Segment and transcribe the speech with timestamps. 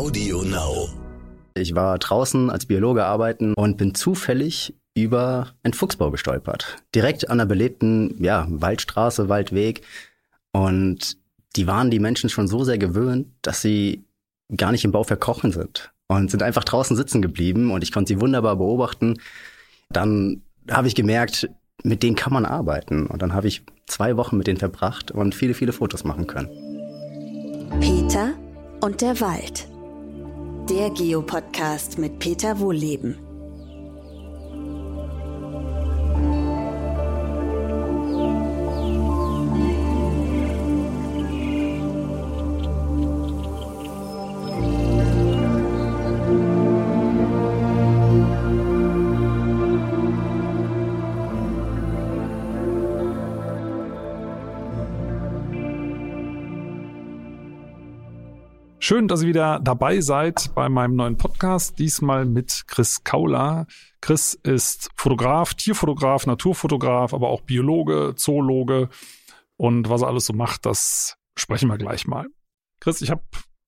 [0.00, 0.88] Audio Now.
[1.52, 6.78] Ich war draußen als Biologe arbeiten und bin zufällig über einen Fuchsbau gestolpert.
[6.94, 9.82] Direkt an der belebten ja, Waldstraße, Waldweg.
[10.52, 11.18] Und
[11.54, 14.02] die waren die Menschen schon so sehr gewöhnt, dass sie
[14.56, 18.14] gar nicht im Bau verkrochen sind und sind einfach draußen sitzen geblieben und ich konnte
[18.14, 19.20] sie wunderbar beobachten.
[19.90, 20.40] Dann
[20.70, 21.50] habe ich gemerkt,
[21.82, 23.06] mit denen kann man arbeiten.
[23.06, 26.48] Und dann habe ich zwei Wochen mit denen verbracht und viele, viele Fotos machen können.
[27.80, 28.32] Peter
[28.80, 29.69] und der Wald.
[30.70, 33.29] Der Geopodcast mit Peter Wohlleben.
[58.90, 63.68] Schön, dass ihr wieder dabei seid bei meinem neuen Podcast, diesmal mit Chris Kauler.
[64.00, 68.88] Chris ist Fotograf, Tierfotograf, Naturfotograf, aber auch Biologe, Zoologe
[69.56, 72.26] und was er alles so macht, das sprechen wir gleich mal.
[72.80, 73.22] Chris, ich habe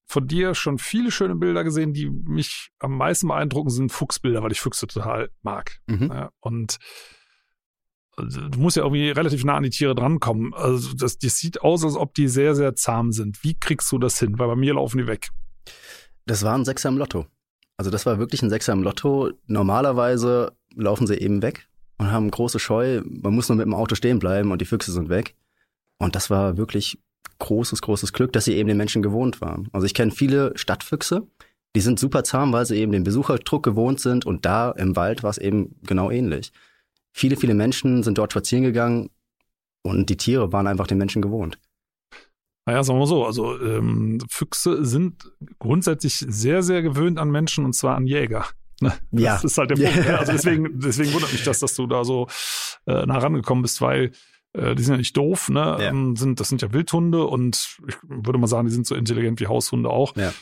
[0.06, 4.50] von dir schon viele schöne Bilder gesehen, die mich am meisten beeindrucken, sind Fuchsbilder, weil
[4.50, 5.78] ich Füchse total mag.
[5.86, 6.30] Mhm.
[6.40, 6.78] Und
[8.16, 10.52] du musst ja irgendwie relativ nah an die Tiere drankommen.
[10.54, 13.42] Also das, das sieht aus, als ob die sehr, sehr zahm sind.
[13.42, 14.38] Wie kriegst du das hin?
[14.38, 15.30] Weil bei mir laufen die weg.
[16.26, 17.26] Das war ein Sechser im Lotto.
[17.76, 19.30] Also das war wirklich ein Sechser im Lotto.
[19.46, 21.68] Normalerweise laufen sie eben weg
[21.98, 23.02] und haben große Scheu.
[23.04, 25.34] Man muss nur mit dem Auto stehen bleiben und die Füchse sind weg.
[25.98, 26.98] Und das war wirklich
[27.38, 29.68] großes, großes Glück, dass sie eben den Menschen gewohnt waren.
[29.72, 31.26] Also ich kenne viele Stadtfüchse,
[31.74, 35.22] die sind super zahm, weil sie eben den Besucherdruck gewohnt sind und da im Wald
[35.22, 36.52] war es eben genau ähnlich.
[37.14, 39.10] Viele, viele Menschen sind dort spazieren gegangen
[39.82, 41.58] und die Tiere waren einfach den Menschen gewohnt.
[42.66, 47.64] Naja, sagen wir mal so, also ähm, Füchse sind grundsätzlich sehr, sehr gewöhnt an Menschen
[47.64, 48.46] und zwar an Jäger.
[48.80, 48.92] Ne?
[49.10, 49.34] Ja.
[49.34, 49.96] Das ist halt der Punkt.
[49.96, 50.18] ne?
[50.18, 52.28] Also deswegen, deswegen wundert mich das, dass du da so
[52.86, 54.12] äh, nah rangekommen bist, weil
[54.52, 55.60] äh, die sind ja nicht doof, ne?
[55.60, 55.88] Ja.
[55.88, 59.40] Ähm, Sind, das sind ja Wildhunde und ich würde mal sagen, die sind so intelligent
[59.40, 60.14] wie Haushunde auch.
[60.16, 60.32] Ja.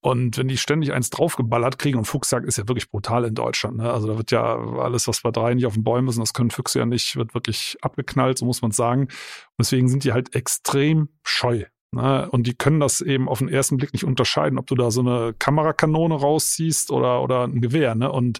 [0.00, 3.78] Und wenn die ständig eins draufgeballert kriegen, und Fuchsjagd ist ja wirklich brutal in Deutschland,
[3.78, 3.92] ne?
[3.92, 6.34] Also da wird ja alles, was bei drei nicht auf den Bäumen ist, und das
[6.34, 9.02] können Füchse ja nicht, wird wirklich abgeknallt, so muss man sagen.
[9.02, 11.64] Und deswegen sind die halt extrem scheu.
[11.90, 12.28] Ne?
[12.30, 15.00] Und die können das eben auf den ersten Blick nicht unterscheiden, ob du da so
[15.00, 17.94] eine Kamerakanone rausziehst oder, oder ein Gewehr.
[17.94, 18.12] Ne?
[18.12, 18.38] Und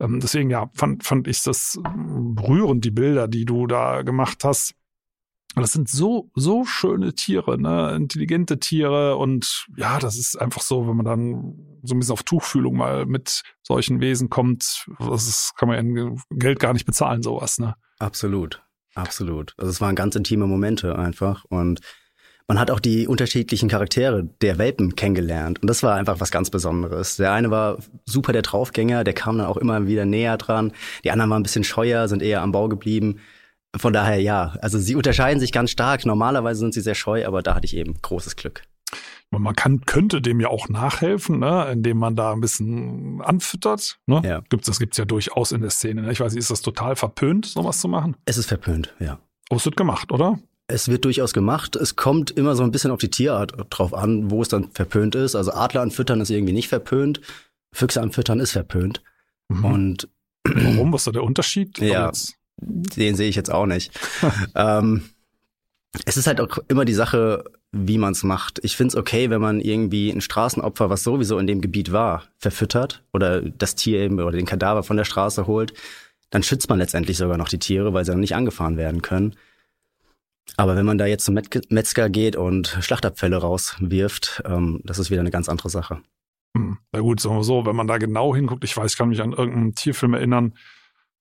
[0.00, 4.74] ähm, deswegen, ja, fand, fand ich das berührend, die Bilder, die du da gemacht hast.
[5.56, 7.92] Das sind so, so schöne Tiere, ne?
[7.96, 12.22] intelligente Tiere und ja, das ist einfach so, wenn man dann so ein bisschen auf
[12.22, 17.22] Tuchfühlung mal mit solchen Wesen kommt, das ist, kann man ja Geld gar nicht bezahlen,
[17.22, 17.74] sowas, ne?
[17.98, 18.62] Absolut,
[18.94, 19.54] absolut.
[19.58, 21.80] Also es waren ganz intime Momente einfach und
[22.46, 26.50] man hat auch die unterschiedlichen Charaktere der Welpen kennengelernt und das war einfach was ganz
[26.50, 27.16] Besonderes.
[27.16, 30.72] Der eine war super der Draufgänger, der kam dann auch immer wieder näher dran.
[31.04, 33.20] Die anderen waren ein bisschen scheuer, sind eher am Bau geblieben.
[33.76, 36.04] Von daher ja, also sie unterscheiden sich ganz stark.
[36.04, 38.62] Normalerweise sind sie sehr scheu, aber da hatte ich eben großes Glück.
[39.30, 41.68] Man kann, könnte dem ja auch nachhelfen, ne?
[41.70, 44.00] indem man da ein bisschen anfüttert.
[44.06, 44.20] Ne?
[44.24, 44.42] Ja.
[44.48, 46.02] Gibt's, das gibt's ja durchaus in der Szene.
[46.02, 46.10] Ne?
[46.10, 48.16] Ich weiß nicht, ist das total verpönt, sowas zu machen?
[48.24, 49.20] Es ist verpönt, ja.
[49.48, 50.40] Aber es wird gemacht, oder?
[50.66, 51.76] Es wird durchaus gemacht.
[51.76, 55.14] Es kommt immer so ein bisschen auf die Tierart drauf an, wo es dann verpönt
[55.14, 55.36] ist.
[55.36, 57.20] Also Adler anfüttern ist irgendwie nicht verpönt.
[57.72, 59.00] Füchse anfüttern ist verpönt.
[59.48, 59.64] Mhm.
[59.64, 60.08] Und
[60.44, 60.92] Warum?
[60.92, 61.78] Was ist da der Unterschied?
[61.78, 62.06] Ja.
[62.06, 63.92] Jetzt- den sehe ich jetzt auch nicht.
[64.54, 65.02] ähm,
[66.04, 68.60] es ist halt auch immer die Sache, wie man es macht.
[68.62, 72.24] Ich finde es okay, wenn man irgendwie ein Straßenopfer, was sowieso in dem Gebiet war,
[72.38, 75.72] verfüttert oder das Tier eben oder den Kadaver von der Straße holt,
[76.30, 79.34] dann schützt man letztendlich sogar noch die Tiere, weil sie dann nicht angefahren werden können.
[80.56, 81.38] Aber wenn man da jetzt zum
[81.68, 86.00] Metzger geht und Schlachtabfälle rauswirft, ähm, das ist wieder eine ganz andere Sache.
[86.56, 86.78] Hm.
[86.92, 89.22] Na gut, sagen wir so, wenn man da genau hinguckt, ich weiß, ich kann mich
[89.22, 90.54] an irgendeinen Tierfilm erinnern,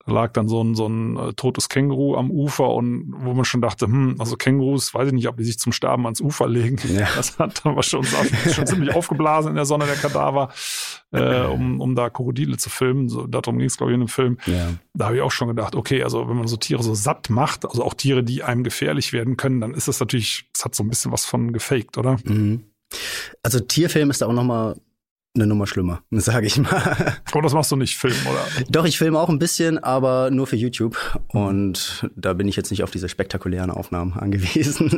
[0.10, 3.46] da lag dann so ein, so ein äh, totes Känguru am Ufer und wo man
[3.46, 6.48] schon dachte, hm, also Kängurus, weiß ich nicht, ob die sich zum Sterben ans Ufer
[6.48, 6.78] legen.
[6.94, 7.08] Ja.
[7.20, 10.50] Das hat dann schon, schon ziemlich aufgeblasen in der Sonne, der Kadaver,
[11.12, 13.10] äh, um, um da Krokodile zu filmen.
[13.10, 14.38] So, darum ging es, glaube ich, in dem Film.
[14.46, 14.74] Ja.
[14.94, 17.66] Da habe ich auch schon gedacht, okay, also wenn man so Tiere so satt macht,
[17.66, 20.84] also auch Tiere, die einem gefährlich werden können, dann ist das natürlich, es hat so
[20.84, 22.18] ein bisschen was von gefaked, oder?
[22.24, 22.64] Mhm.
[23.44, 24.76] Also Tierfilm ist da auch noch mal
[25.36, 27.16] eine Nummer schlimmer, sage ich mal.
[27.34, 28.46] Oh, das machst du nicht, Film, oder?
[28.70, 30.98] Doch, ich filme auch ein bisschen, aber nur für YouTube.
[31.30, 34.90] Und da bin ich jetzt nicht auf diese spektakulären Aufnahmen angewiesen.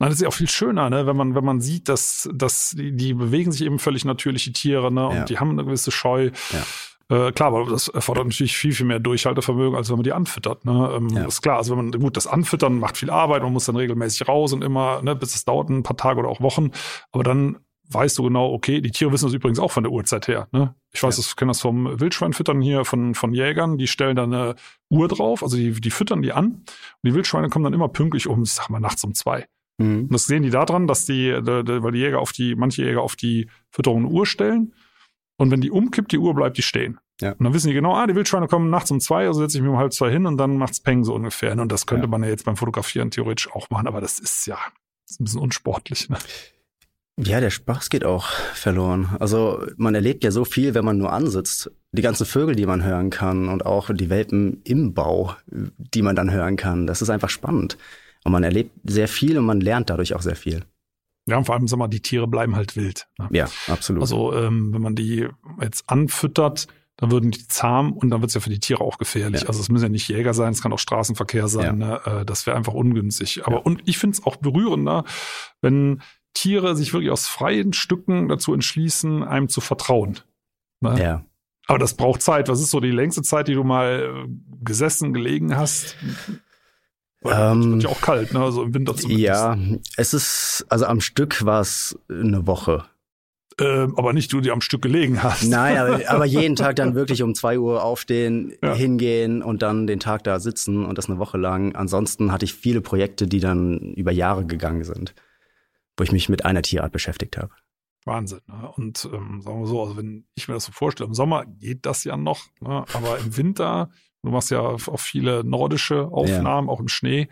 [0.00, 1.06] Nein, das ist ja auch viel schöner, ne?
[1.06, 4.52] wenn man, wenn man sieht, dass, dass die, die bewegen sich eben völlig natürlich, die
[4.52, 5.08] Tiere, ne?
[5.08, 5.24] Und Ja.
[5.24, 6.30] die haben eine gewisse Scheu.
[6.52, 7.26] Ja.
[7.28, 10.64] Äh, klar, aber das erfordert natürlich viel, viel mehr Durchhaltevermögen, als wenn man die anfüttert.
[10.64, 10.92] Ne?
[10.96, 11.24] Ähm, Ja.
[11.26, 14.28] Ist klar, also wenn man, gut, das Anfüttern macht viel Arbeit, man muss dann regelmäßig
[14.28, 16.70] raus und immer, ne, bis es dauert ein paar Tage oder auch Wochen.
[17.10, 17.58] Aber dann
[17.90, 20.48] weißt du genau, okay, die Tiere wissen das übrigens auch von der Uhrzeit her.
[20.52, 20.74] Ne?
[20.92, 21.24] Ich weiß, ja.
[21.26, 24.54] ich kenne das vom Wildschweinfüttern hier von, von Jägern, die stellen da eine
[24.90, 26.66] Uhr drauf, also die, die füttern die an und
[27.04, 29.46] die Wildschweine kommen dann immer pünktlich um, sag mal, nachts um zwei.
[29.78, 30.02] Mhm.
[30.02, 33.16] Und das sehen die daran, dass die, weil die Jäger auf die, manche Jäger auf
[33.16, 34.74] die Fütterung eine Uhr stellen
[35.36, 36.98] und wenn die umkippt, die Uhr bleibt die stehen.
[37.20, 37.32] Ja.
[37.32, 39.62] Und dann wissen die genau, ah, die Wildschweine kommen nachts um zwei, also setze ich
[39.62, 41.58] mich um halb zwei hin und dann macht's Peng so ungefähr.
[41.58, 42.10] Und das könnte ja.
[42.10, 44.58] man ja jetzt beim Fotografieren theoretisch auch machen, aber das ist ja
[45.08, 46.08] das ist ein bisschen unsportlich.
[46.10, 46.18] Ne?
[47.20, 49.16] Ja, der Spaß geht auch verloren.
[49.18, 51.70] Also man erlebt ja so viel, wenn man nur ansitzt.
[51.90, 56.14] Die ganzen Vögel, die man hören kann und auch die Welpen im Bau, die man
[56.14, 56.86] dann hören kann.
[56.86, 57.76] Das ist einfach spannend.
[58.24, 60.62] Und man erlebt sehr viel und man lernt dadurch auch sehr viel.
[61.26, 63.08] Ja, und vor allem, sag mal, die Tiere bleiben halt wild.
[63.18, 63.28] Ne?
[63.32, 64.02] Ja, absolut.
[64.02, 65.28] Also ähm, wenn man die
[65.60, 68.98] jetzt anfüttert, dann würden die zahm und dann wird es ja für die Tiere auch
[68.98, 69.42] gefährlich.
[69.42, 69.48] Ja.
[69.48, 71.80] Also es müssen ja nicht Jäger sein, es kann auch Straßenverkehr sein.
[71.80, 72.00] Ja.
[72.04, 72.20] Ne?
[72.20, 73.46] Äh, das wäre einfach ungünstig.
[73.46, 73.62] Aber ja.
[73.62, 75.04] und ich finde es auch berührender,
[75.60, 76.00] wenn
[76.34, 80.20] Tiere sich wirklich aus freien Stücken dazu entschließen, einem zu vertrauen.
[80.80, 81.00] Ne?
[81.00, 81.24] Ja.
[81.66, 82.48] Aber das braucht Zeit.
[82.48, 84.28] Was ist so die längste Zeit, die du mal äh,
[84.62, 85.96] gesessen, gelegen hast?
[87.24, 88.40] Ähm, es wird ja auch kalt, ne?
[88.40, 89.26] Also im Winter zumindest.
[89.26, 89.58] Ja,
[89.96, 92.84] es ist, also am Stück war es eine Woche.
[93.60, 95.42] Ähm, aber nicht du, die am Stück gelegen hast.
[95.44, 98.72] Nein, aber, aber jeden Tag dann wirklich um zwei Uhr aufstehen, ja.
[98.72, 101.74] hingehen und dann den Tag da sitzen und das eine Woche lang.
[101.74, 105.12] Ansonsten hatte ich viele Projekte, die dann über Jahre gegangen sind
[105.98, 107.50] wo ich mich mit einer Tierart beschäftigt habe.
[108.04, 108.40] Wahnsinn.
[108.46, 108.72] Ne?
[108.76, 111.84] Und ähm, sagen wir so, also wenn ich mir das so vorstelle, im Sommer geht
[111.84, 112.84] das ja noch, ne?
[112.94, 113.90] aber im Winter,
[114.22, 116.72] du machst ja auch viele nordische Aufnahmen, ja.
[116.72, 117.28] auch im Schnee,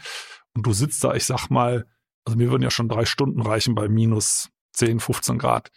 [0.54, 1.86] und du sitzt da, ich sag mal,
[2.24, 5.70] also mir würden ja schon drei Stunden reichen bei minus 10, 15 Grad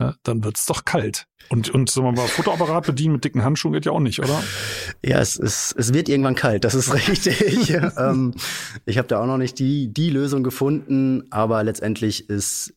[0.00, 1.26] ja, dann wird's doch kalt.
[1.48, 4.42] Und, und sagen wir mal, Fotoapparat bedienen mit dicken Handschuhen geht ja auch nicht, oder?
[5.04, 7.70] Ja, es, ist, es wird irgendwann kalt, das ist richtig.
[7.96, 8.34] ähm,
[8.84, 12.74] ich habe da auch noch nicht die, die Lösung gefunden, aber letztendlich ist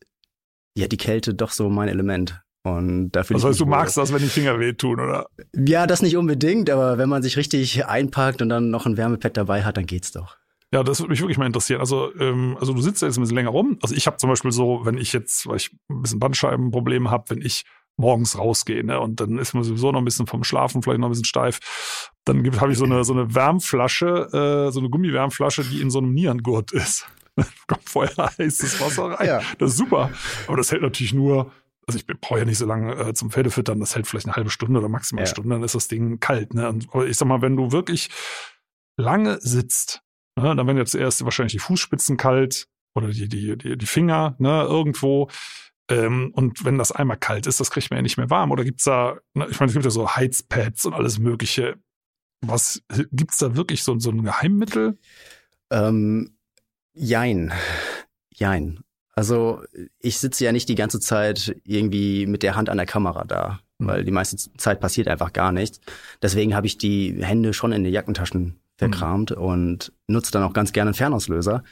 [0.74, 2.42] ja die Kälte doch so mein Element.
[2.64, 5.26] Und dafür das heißt, du magst das, wenn die Finger wehtun, oder?
[5.54, 9.36] Ja, das nicht unbedingt, aber wenn man sich richtig einpackt und dann noch ein Wärmepad
[9.36, 10.36] dabei hat, dann geht's doch.
[10.72, 11.80] Ja, das würde mich wirklich mal interessieren.
[11.80, 13.78] Also, ähm, also du sitzt jetzt ein bisschen länger rum.
[13.82, 17.24] Also ich habe zum Beispiel so, wenn ich jetzt, weil ich ein bisschen Bandscheibenprobleme habe,
[17.28, 17.64] wenn ich
[17.98, 21.08] morgens rausgehe, ne, und dann ist man sowieso noch ein bisschen vom Schlafen vielleicht noch
[21.08, 25.62] ein bisschen steif, dann habe ich so eine so eine Wärmflasche, äh, so eine Gummiwärmflasche,
[25.64, 27.06] die in so einem Nierengurt ist.
[27.66, 29.26] kommt vorher heißes Wasser rein.
[29.26, 29.40] Ja.
[29.58, 30.10] Das ist super.
[30.46, 31.52] Aber das hält natürlich nur,
[31.86, 34.50] also ich brauche ja nicht so lange äh, zum Pferdefüttern, das hält vielleicht eine halbe
[34.50, 35.30] Stunde oder maximal ja.
[35.30, 36.54] Stunde, dann ist das Ding kalt.
[36.54, 36.68] Ne?
[36.68, 38.10] Und, aber ich sag mal, wenn du wirklich
[38.96, 40.02] lange sitzt,
[40.36, 40.54] Ne?
[40.56, 44.62] Dann werden jetzt erst wahrscheinlich die Fußspitzen kalt oder die, die, die, die Finger ne,
[44.62, 45.28] irgendwo.
[45.88, 48.50] Ähm, und wenn das einmal kalt ist, das kriegt man ja nicht mehr warm.
[48.50, 51.76] Oder gibt's da, ne, ich meine, es gibt ja so Heizpads und alles Mögliche.
[52.40, 52.82] Was
[53.12, 54.98] gibt's da wirklich so, so ein Geheimmittel?
[55.70, 56.36] Ähm,
[56.94, 57.52] jein.
[58.32, 58.80] Jein.
[59.14, 59.62] Also
[60.00, 63.60] ich sitze ja nicht die ganze Zeit irgendwie mit der Hand an der Kamera da,
[63.78, 63.86] mhm.
[63.86, 65.80] weil die meiste Zeit passiert einfach gar nichts.
[66.22, 69.42] Deswegen habe ich die Hände schon in den Jackentaschen verkramt mhm.
[69.42, 71.62] und nutze dann auch ganz gerne einen Fernauslöser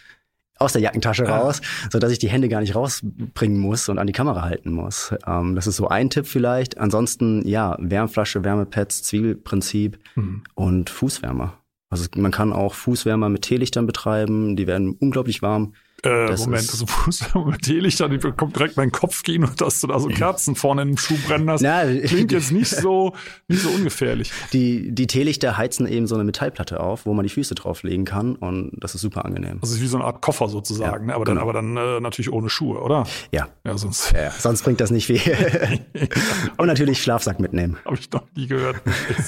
[0.61, 1.39] aus der Jackentasche ah.
[1.39, 1.61] raus,
[1.91, 5.13] so dass ich die Hände gar nicht rausbringen muss und an die Kamera halten muss.
[5.27, 6.79] Ähm, das ist so ein Tipp vielleicht.
[6.79, 10.43] Ansonsten ja, Wärmflasche, Wärmepads, Zwiebelprinzip mhm.
[10.55, 11.55] und Fußwärmer.
[11.89, 15.75] Also man kann auch Fußwärmer mit Teelichtern betreiben, die werden unglaublich warm.
[16.03, 19.99] Äh, das Moment, also Fußwärmer mit Teelichtern, die kommt direkt mein Kopfkino, dass du da
[19.99, 21.61] so Kerzen vorne im Schuh brennen hast.
[21.61, 23.13] Na, Klingt jetzt nicht so,
[23.49, 24.33] nicht so ungefährlich.
[24.53, 28.37] Die, die Teelichter heizen eben so eine Metallplatte auf, wo man die Füße drauflegen kann
[28.37, 29.59] und das ist super angenehm.
[29.61, 31.15] Das ist wie so eine Art Koffer sozusagen, ja, ne?
[31.15, 31.41] aber, genau.
[31.41, 33.07] dann, aber dann äh, natürlich ohne Schuhe, oder?
[33.33, 33.49] Ja.
[33.65, 34.13] Ja, sonst.
[34.13, 35.21] Ja, sonst bringt das nicht viel.
[36.57, 37.77] und natürlich Schlafsack mitnehmen.
[37.85, 38.77] Habe ich noch nie gehört.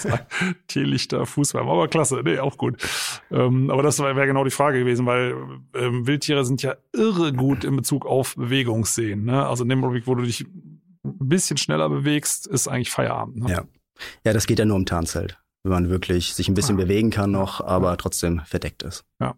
[0.69, 2.77] Teelichter, Fußwärmer, aber klasse, nee, auch gut.
[3.31, 5.35] Ähm, aber das wäre genau die Frage gewesen, weil
[5.75, 9.25] ähm, Wildtiere sind ja irre gut in Bezug auf Bewegungssehen.
[9.25, 9.47] Ne?
[9.47, 10.47] Also in dem Augenblick, wo du dich
[11.05, 13.37] ein bisschen schneller bewegst, ist eigentlich Feierabend.
[13.37, 13.51] Ne?
[13.51, 13.65] Ja.
[14.25, 16.83] ja, das geht ja nur im Tarnzelt, wenn man wirklich sich ein bisschen ah.
[16.83, 19.05] bewegen kann noch, aber trotzdem verdeckt ist.
[19.21, 19.35] Ja.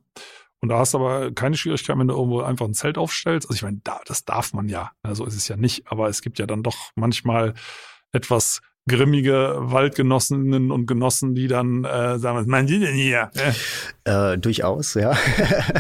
[0.60, 3.48] Und da hast du aber keine Schwierigkeit, wenn du irgendwo einfach ein Zelt aufstellst.
[3.48, 4.92] Also ich meine, da, das darf man ja.
[5.02, 5.90] So also ist es ja nicht.
[5.92, 7.52] Aber es gibt ja dann doch manchmal
[8.12, 13.30] etwas grimmige Waldgenossinnen und Genossen, die dann äh, sagen, was meinen die denn hier?
[14.04, 15.16] Äh, durchaus, ja.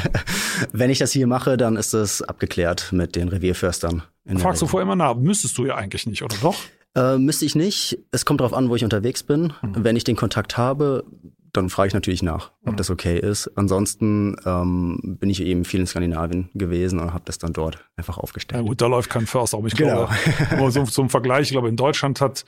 [0.72, 4.02] Wenn ich das hier mache, dann ist es abgeklärt mit den Revierförstern.
[4.36, 6.56] Fragst du vorher immer nach, müsstest du ja eigentlich nicht, oder doch?
[6.96, 7.98] Äh, müsste ich nicht.
[8.12, 9.52] Es kommt darauf an, wo ich unterwegs bin.
[9.62, 9.84] Mhm.
[9.84, 11.04] Wenn ich den Kontakt habe,
[11.52, 12.76] dann frage ich natürlich nach, ob mhm.
[12.76, 13.50] das okay ist.
[13.56, 18.18] Ansonsten ähm, bin ich eben viel in Skandinavien gewesen und habe das dann dort einfach
[18.18, 18.62] aufgestellt.
[18.62, 20.08] Ja gut, da läuft kein Förster, aber ich genau.
[20.48, 22.44] glaube, so, zum Vergleich, ich glaube, in Deutschland hat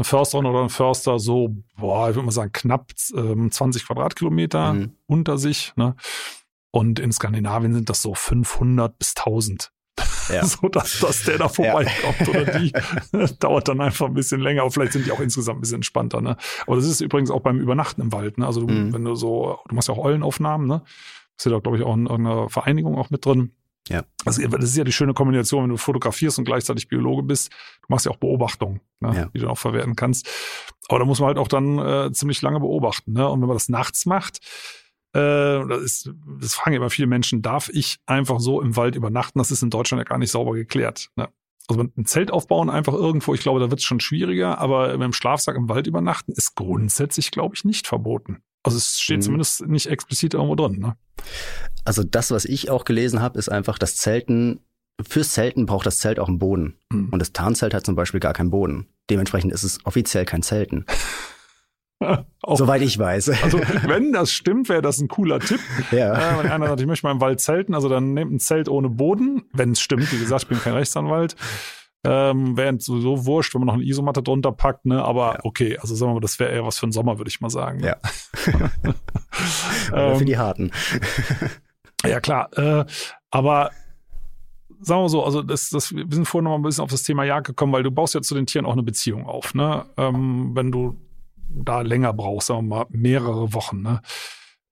[0.00, 4.72] eine Försterin oder ein Förster so, boah, ich würde mal sagen, knapp ähm, 20 Quadratkilometer
[4.72, 4.92] mhm.
[5.06, 5.74] unter sich.
[5.76, 5.94] Ne?
[6.70, 9.72] Und in Skandinavien sind das so 500 bis 1000.
[10.30, 10.46] Ja.
[10.46, 12.72] so dass, dass der da vorbeikommt oder die.
[13.40, 16.20] Dauert dann einfach ein bisschen länger, aber vielleicht sind die auch insgesamt ein bisschen entspannter.
[16.20, 16.36] Ne?
[16.68, 18.38] Aber das ist übrigens auch beim Übernachten im Wald.
[18.38, 18.46] Ne?
[18.46, 18.92] Also du, Mhm.
[18.92, 20.82] wenn du so, du machst ja auch Eulenaufnahmen, ne?
[21.36, 23.56] Bist ja da, glaube ich, auch in irgendeiner Vereinigung auch mit drin.
[23.88, 24.04] Ja.
[24.24, 27.50] Also das ist ja die schöne Kombination, wenn du fotografierst und gleichzeitig Biologe bist.
[27.82, 29.14] Du machst ja auch Beobachtungen, ne?
[29.16, 29.24] Ja.
[29.34, 30.28] die du auch verwerten kannst.
[30.88, 33.12] Aber da muss man halt auch dann äh, ziemlich lange beobachten.
[33.12, 33.28] Ne?
[33.28, 34.38] Und wenn man das nachts macht,
[35.12, 35.18] äh,
[35.66, 36.10] das, ist,
[36.40, 39.38] das fragen ja immer viele Menschen, darf ich einfach so im Wald übernachten?
[39.40, 41.08] Das ist in Deutschland ja gar nicht sauber geklärt.
[41.16, 41.28] Ne?
[41.68, 45.02] Also ein Zelt aufbauen einfach irgendwo, ich glaube, da wird es schon schwieriger, aber mit
[45.02, 48.42] dem Schlafsack im Wald übernachten ist grundsätzlich, glaube ich, nicht verboten.
[48.62, 49.22] Also es steht Mhm.
[49.22, 50.80] zumindest nicht explizit irgendwo drin.
[50.80, 50.96] Ne?
[51.84, 54.60] Also das, was ich auch gelesen habe, ist einfach, das Zelten,
[55.06, 56.76] fürs Zelten braucht das Zelt auch einen Boden.
[56.92, 57.08] Mhm.
[57.10, 58.86] Und das Tarnzelt hat zum Beispiel gar keinen Boden.
[59.08, 60.84] Dementsprechend ist es offiziell kein Zelten.
[62.42, 63.28] Auch, Soweit ich weiß.
[63.42, 65.60] also wenn das stimmt, wäre das ein cooler Tipp.
[65.90, 66.14] ja.
[66.14, 68.70] Äh, wenn einer sagt, ich möchte mal im Wald zelten, also dann nehmt ein Zelt
[68.70, 70.10] ohne Boden, wenn es stimmt.
[70.10, 71.36] Wie gesagt, ich bin kein Rechtsanwalt.
[72.02, 75.04] Ähm, wäre sowieso wurscht, wenn man noch eine Isomatte drunter packt, ne?
[75.04, 75.40] Aber Ja.
[75.42, 77.50] okay, also sagen wir mal, das wäre eher was für den Sommer, würde ich mal
[77.50, 77.80] sagen.
[77.80, 77.96] Ja.
[79.92, 80.70] Oder für ähm, die Harten.
[82.04, 82.50] Ja, klar.
[82.56, 82.84] Äh,
[83.30, 83.70] aber
[84.80, 87.02] sagen wir so, also das, das, wir sind vorhin noch mal ein bisschen auf das
[87.02, 89.86] Thema Jagd gekommen, weil du baust ja zu den Tieren auch eine Beziehung auf, ne?
[89.96, 90.98] Ähm, wenn du
[91.48, 94.00] da länger brauchst, sagen wir mal, mehrere Wochen, ne?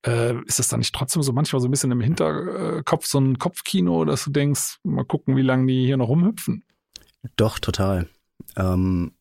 [0.06, 3.38] Äh, ist das dann nicht trotzdem so manchmal so ein bisschen im Hinterkopf so ein
[3.38, 6.64] Kopfkino, dass du denkst, mal gucken, wie lange die hier noch rumhüpfen?
[7.36, 8.08] Doch, total.
[8.56, 9.12] Ähm,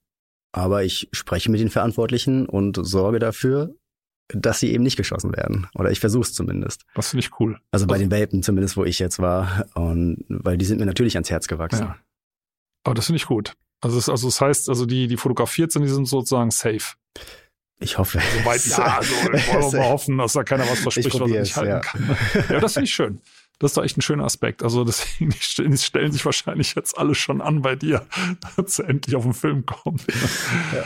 [0.51, 3.73] aber ich spreche mit den Verantwortlichen und sorge dafür,
[4.29, 5.67] dass sie eben nicht geschossen werden.
[5.75, 6.83] Oder ich versuche es zumindest.
[6.95, 7.59] Das finde ich cool.
[7.71, 9.65] Also bei Also- den Welpen zumindest, wo ich jetzt war.
[9.73, 11.85] Und weil die sind mir natürlich ans Herz gewachsen.
[11.85, 11.97] Ja.
[12.83, 13.53] Aber das finde ich gut.
[13.81, 16.95] Also, es, also das heißt, also die, die fotografiert sind, die sind sozusagen safe.
[17.79, 18.19] Ich hoffe.
[18.39, 21.55] Soweit, ja, also wollen wir mal hoffen, dass da keiner was verspricht, was er nicht
[21.55, 21.79] halten ja.
[21.79, 22.17] kann.
[22.49, 23.21] Ja, das finde ich schön.
[23.59, 24.63] Das ist doch echt ein schöner Aspekt.
[24.63, 28.05] Also deswegen die stellen, die stellen sich wahrscheinlich jetzt alle schon an bei dir,
[28.55, 30.05] dass er endlich auf den Film kommt.
[30.73, 30.83] Ja.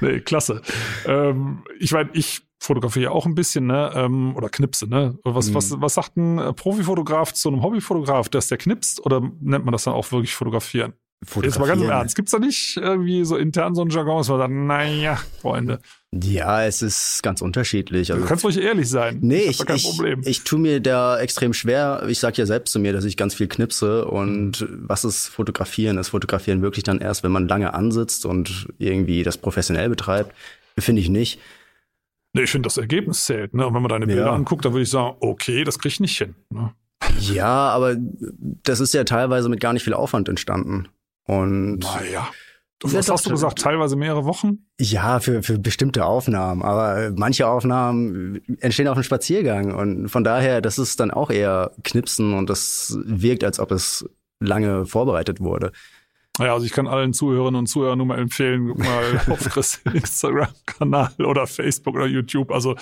[0.00, 0.62] Nee, klasse.
[1.06, 3.90] Ähm, ich meine, ich fotografiere auch ein bisschen, ne?
[3.94, 5.18] Ähm, oder knipse, ne?
[5.24, 5.54] Was, Mhm.
[5.54, 9.72] was, was sagt ein äh, Profifotograf zu einem Hobbyfotograf, dass der knipst oder nennt man
[9.72, 10.92] das dann auch wirklich fotografieren?
[11.40, 11.88] Jetzt mal ganz im.
[11.88, 12.16] Ernst.
[12.16, 15.78] Gibt's da nicht irgendwie so intern so einen Jargon, dass man sagt, naja, Freunde,
[16.12, 18.10] Ja, es ist ganz unterschiedlich.
[18.10, 19.18] Also du kannst ruhig ehrlich sein.
[19.22, 20.22] Nee, ich, ich, Problem.
[20.24, 22.02] ich tue mir da extrem schwer.
[22.08, 24.04] Ich sage ja selbst zu mir, dass ich ganz viel knipse.
[24.04, 25.96] Und was ist Fotografieren?
[25.96, 30.34] Ist Fotografieren wirklich dann erst, wenn man lange ansitzt und irgendwie das professionell betreibt?
[30.76, 31.38] Finde ich nicht.
[32.34, 33.52] Nee, ich finde, das Ergebnis zählt.
[33.54, 33.66] Ne?
[33.66, 34.32] Und wenn man deine Bilder Ja.
[34.32, 36.34] anguckt, dann würde ich sagen, okay, das krieg ich nicht hin.
[36.50, 36.72] Ne?
[37.20, 40.88] Ja, aber das ist ja teilweise mit gar nicht viel Aufwand entstanden.
[41.26, 42.28] Und Naja.
[42.78, 43.34] Du, Ja, was doch, hast du doch.
[43.36, 43.58] gesagt?
[43.60, 44.66] Teilweise mehrere Wochen?
[44.80, 46.62] ja, für, für bestimmte Aufnahmen.
[46.62, 49.74] Aber manche Aufnahmen entstehen auf dem Spaziergang.
[49.74, 54.08] Und von daher, das ist dann auch eher Knipsen und das wirkt, als ob es
[54.40, 55.70] lange vorbereitet wurde.
[56.38, 59.82] Naja, also ich kann allen Zuhörerinnen und Zuhörern nur mal empfehlen, guck mal auf Chris
[59.92, 62.50] Instagram-Kanal oder Facebook oder YouTube.
[62.50, 62.74] Also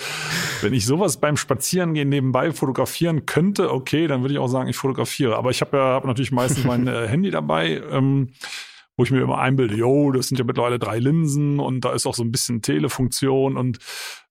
[0.61, 4.77] wenn ich sowas beim Spazierengehen nebenbei fotografieren könnte, okay, dann würde ich auch sagen, ich
[4.77, 5.35] fotografiere.
[5.35, 8.29] Aber ich habe ja hab natürlich meistens mein äh, Handy dabei, ähm,
[8.95, 12.05] wo ich mir immer einbilde, yo, das sind ja mittlerweile drei Linsen und da ist
[12.05, 13.79] auch so ein bisschen Telefunktion und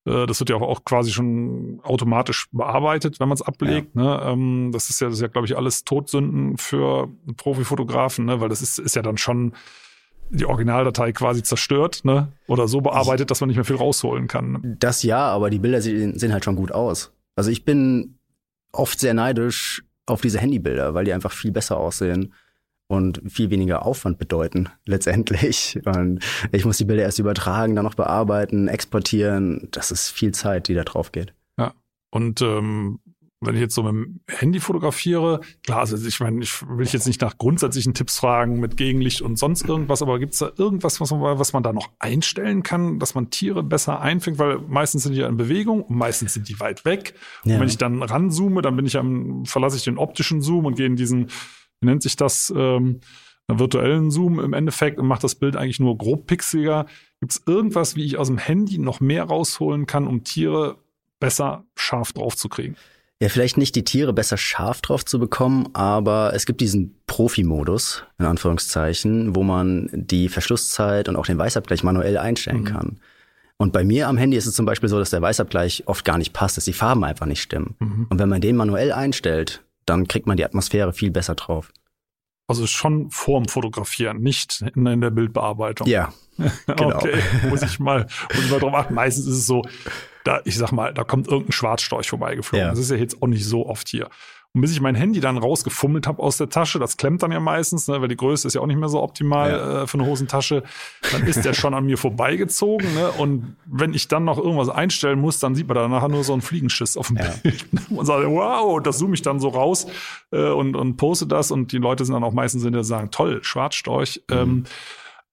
[0.05, 3.95] das wird ja auch, quasi schon automatisch bearbeitet, wenn man es ablegt.
[3.95, 4.21] Ne?
[4.25, 8.41] Ähm, das ist ja, das ist ja, glaube ich, alles Todsünden für Profifotografen, ne?
[8.41, 9.53] weil das ist, ist ja dann schon
[10.31, 12.33] die Originaldatei quasi zerstört, ne?
[12.47, 14.77] Oder so bearbeitet, dass man nicht mehr viel rausholen kann.
[14.79, 17.13] Das ja, aber die Bilder sehen, sehen halt schon gut aus.
[17.35, 18.15] Also ich bin
[18.73, 22.33] oft sehr neidisch auf diese Handybilder, weil die einfach viel besser aussehen
[22.91, 25.79] und viel weniger Aufwand bedeuten letztendlich.
[25.85, 26.19] Und
[26.51, 29.69] ich muss die Bilder erst übertragen, dann noch bearbeiten, exportieren.
[29.71, 31.33] Das ist viel Zeit, die da drauf geht.
[32.13, 32.99] Und ähm,
[33.41, 37.07] wenn ich jetzt so mit dem Handy fotografiere, klar, also ich meine, ich will jetzt
[37.07, 41.01] nicht nach grundsätzlichen Tipps fragen mit Gegenlicht und sonst irgendwas, aber gibt es da irgendwas,
[41.01, 44.41] was man, was man da noch einstellen kann, dass man Tiere besser einfängt?
[44.41, 47.15] Weil meistens sind die ja in Bewegung und meistens sind die weit weg.
[47.45, 47.61] Und Ja.
[47.61, 50.87] wenn ich dann ranzoome, dann bin ich am, verlasse ich den optischen Zoom und gehe
[50.87, 51.29] in diesen,
[51.81, 53.01] nennt sich das, ähm,
[53.49, 56.87] virtuellen Zoom im Endeffekt und mache das Bild eigentlich nur grob pixeliger.
[57.19, 60.77] Gibt es irgendwas, wie ich aus dem Handy noch mehr rausholen kann, um Tiere
[61.19, 62.77] besser scharf drauf zu kriegen?
[63.21, 68.05] Ja, vielleicht nicht die Tiere besser scharf drauf zu bekommen, aber es gibt diesen Profi-Modus,
[68.19, 72.65] in Anführungszeichen, wo man die Verschlusszeit und auch den Weißabgleich manuell einstellen Mhm.
[72.65, 73.01] kann.
[73.59, 76.17] Und bei mir am Handy ist es zum Beispiel so, dass der Weißabgleich oft gar
[76.17, 77.75] nicht passt, dass die Farben einfach nicht stimmen.
[77.79, 78.07] Mhm.
[78.09, 81.73] Und wenn man den manuell einstellt, dann kriegt man die Atmosphäre viel besser drauf.
[82.47, 85.87] Also schon vorm Fotografieren, nicht in, der Bildbearbeitung.
[85.87, 86.13] Ja,
[86.67, 86.97] genau.
[86.97, 88.95] Okay, muss ich mal, muss ich mal drauf achten.
[88.95, 89.63] Meistens ist es so,
[90.25, 92.67] da, ich sag mal, da kommt irgendein Schwarzstorch vorbeigeflogen.
[92.67, 92.71] Ja.
[92.71, 94.09] Das ist ja jetzt auch nicht so oft hier.
[94.53, 97.39] Und bis ich mein Handy dann rausgefummelt habe aus der Tasche, das klemmt dann ja
[97.39, 99.83] meistens, ne, weil die Größe ist ja auch nicht mehr so optimal ja.
[99.83, 100.65] äh, für eine Hosentasche,
[101.13, 102.93] dann ist der schon an mir vorbeigezogen.
[102.95, 103.13] Ne?
[103.13, 106.33] Und wenn ich dann noch irgendwas einstellen muss, dann sieht man da nachher nur so
[106.33, 107.33] einen Fliegenschiss auf dem ja.
[107.43, 107.65] Bild.
[107.91, 109.87] Und sagt, wow, das zoome ich dann so raus
[110.33, 111.53] äh, und, und poste das.
[111.53, 114.23] Und die Leute sind dann auch meistens in der sagen, toll, Schwarzstorch.
[114.29, 114.37] Mhm.
[114.37, 114.65] Ähm,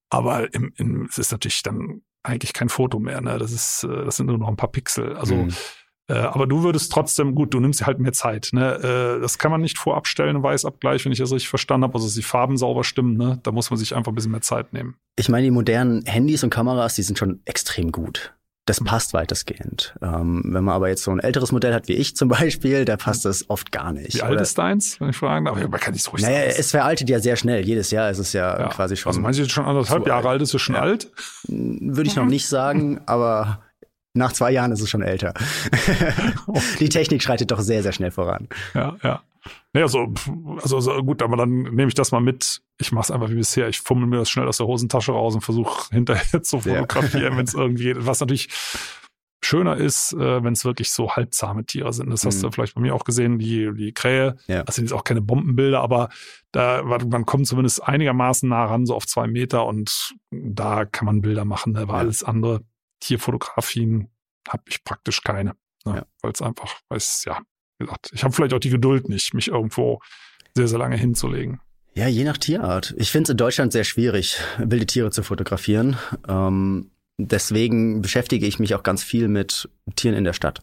[0.10, 3.22] aber im, im, es ist natürlich dann eigentlich kein Foto mehr.
[3.22, 3.38] Ne?
[3.40, 5.16] Das ist, äh, das sind nur noch ein paar Pixel.
[5.16, 5.54] Also mhm.
[6.10, 8.50] Äh, aber du würdest trotzdem, gut, du nimmst halt mehr Zeit.
[8.54, 9.18] Ne?
[9.18, 11.96] Äh, das kann man nicht vorab stellen, Weißabgleich, wenn ich das richtig verstanden habe.
[11.96, 13.40] Also dass die Farben sauber stimmen, ne?
[13.44, 14.96] da muss man sich einfach ein bisschen mehr Zeit nehmen.
[15.18, 18.34] Ich meine, die modernen Handys und Kameras, die sind schon extrem gut.
[18.68, 18.86] Das mhm.
[18.86, 19.96] passt weitestgehend.
[20.02, 22.98] Ähm, wenn man aber jetzt so ein älteres Modell hat wie ich zum Beispiel, da
[22.98, 24.16] passt das oft gar nicht.
[24.16, 25.58] Wie alt ist deins, wenn ich fragen darf?
[25.58, 26.56] Aber man kann nicht so ruhig Naja, sagen.
[26.60, 27.66] es veraltet ja sehr schnell.
[27.66, 28.68] Jedes Jahr ist es ja, ja.
[28.68, 29.10] quasi schon.
[29.10, 30.82] Also meinst du schon anderthalb Jahre alt, ist es schon ja.
[30.82, 31.10] alt?
[31.48, 33.62] Würde ich noch nicht sagen, aber
[34.18, 35.34] nach zwei Jahren ist es schon älter.
[36.80, 38.48] Die Technik schreitet doch sehr, sehr schnell voran.
[38.74, 39.24] Ja, ja.
[39.74, 40.14] Naja, so,
[40.62, 42.62] also, also gut, aber dann nehme ich das mal mit.
[42.80, 43.70] Ich mache es einfach wie bisher.
[43.70, 47.38] Ich fummel mir das schnell aus der Hosentasche raus und versuche hinterher zu fotografieren, ja.
[47.38, 48.06] wenn es irgendwie geht.
[48.06, 48.50] Was natürlich
[49.44, 52.10] schöner ist, äh, wenn es wirklich so halbzahme Tiere sind.
[52.10, 52.42] Das hast mhm.
[52.42, 54.38] du vielleicht bei mir auch gesehen, die, die Krähe.
[54.48, 54.64] Ja.
[54.64, 56.10] Das sind jetzt auch keine Bombenbilder, aber
[56.52, 61.22] da man kommt zumindest einigermaßen nah ran, so auf zwei Meter und da kann man
[61.22, 61.74] Bilder machen.
[61.74, 61.88] Da ne?
[61.88, 62.02] war ja.
[62.02, 62.62] alles andere
[63.00, 64.10] Tierfotografien
[64.48, 65.56] habe ich praktisch keine.
[65.86, 65.96] Ne?
[65.96, 66.06] Ja.
[66.22, 67.40] Weil es einfach, weil es, ja,
[67.80, 70.02] wie gesagt, ich habe vielleicht auch die Geduld nicht, mich irgendwo
[70.56, 71.60] sehr, sehr lange hinzulegen.
[71.94, 72.94] Ja, je nach Tierart.
[72.98, 75.98] Ich finde es in Deutschland sehr schwierig, wilde Tiere zu fotografieren.
[76.28, 80.62] Ähm, deswegen beschäftige ich mich auch ganz viel mit Tieren in der Stadt.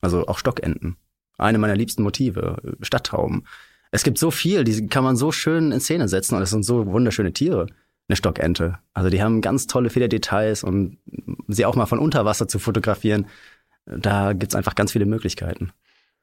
[0.00, 0.96] Also auch Stockenten.
[1.36, 3.46] Eine meiner liebsten Motive, Stadttauben.
[3.90, 6.62] Es gibt so viel, die kann man so schön in Szene setzen und es sind
[6.62, 7.66] so wunderschöne Tiere
[8.10, 8.78] eine Stockente.
[8.92, 10.98] Also die haben ganz tolle Federdetails und
[11.48, 13.26] sie auch mal von unter Wasser zu fotografieren,
[13.86, 15.72] da gibt's einfach ganz viele Möglichkeiten.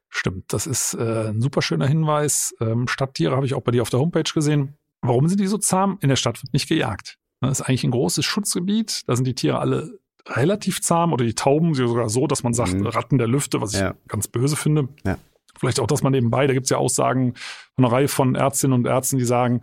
[0.09, 2.55] Stimmt, das ist äh, ein super schöner Hinweis.
[2.59, 4.77] Ähm, Stadttiere habe ich auch bei dir auf der Homepage gesehen.
[5.01, 5.97] Warum sind die so zahm?
[6.01, 7.17] In der Stadt wird nicht gejagt.
[7.41, 9.03] Das ist eigentlich ein großes Schutzgebiet.
[9.07, 12.73] Da sind die Tiere alle relativ zahm oder die Tauben sogar so, dass man sagt,
[12.73, 12.85] mhm.
[12.85, 13.95] Ratten der Lüfte, was ich ja.
[14.07, 14.89] ganz böse finde.
[15.05, 15.17] Ja.
[15.57, 17.33] Vielleicht auch, dass man nebenbei, da gibt's ja Aussagen
[17.75, 19.61] von einer Reihe von Ärztinnen und Ärzten, die sagen,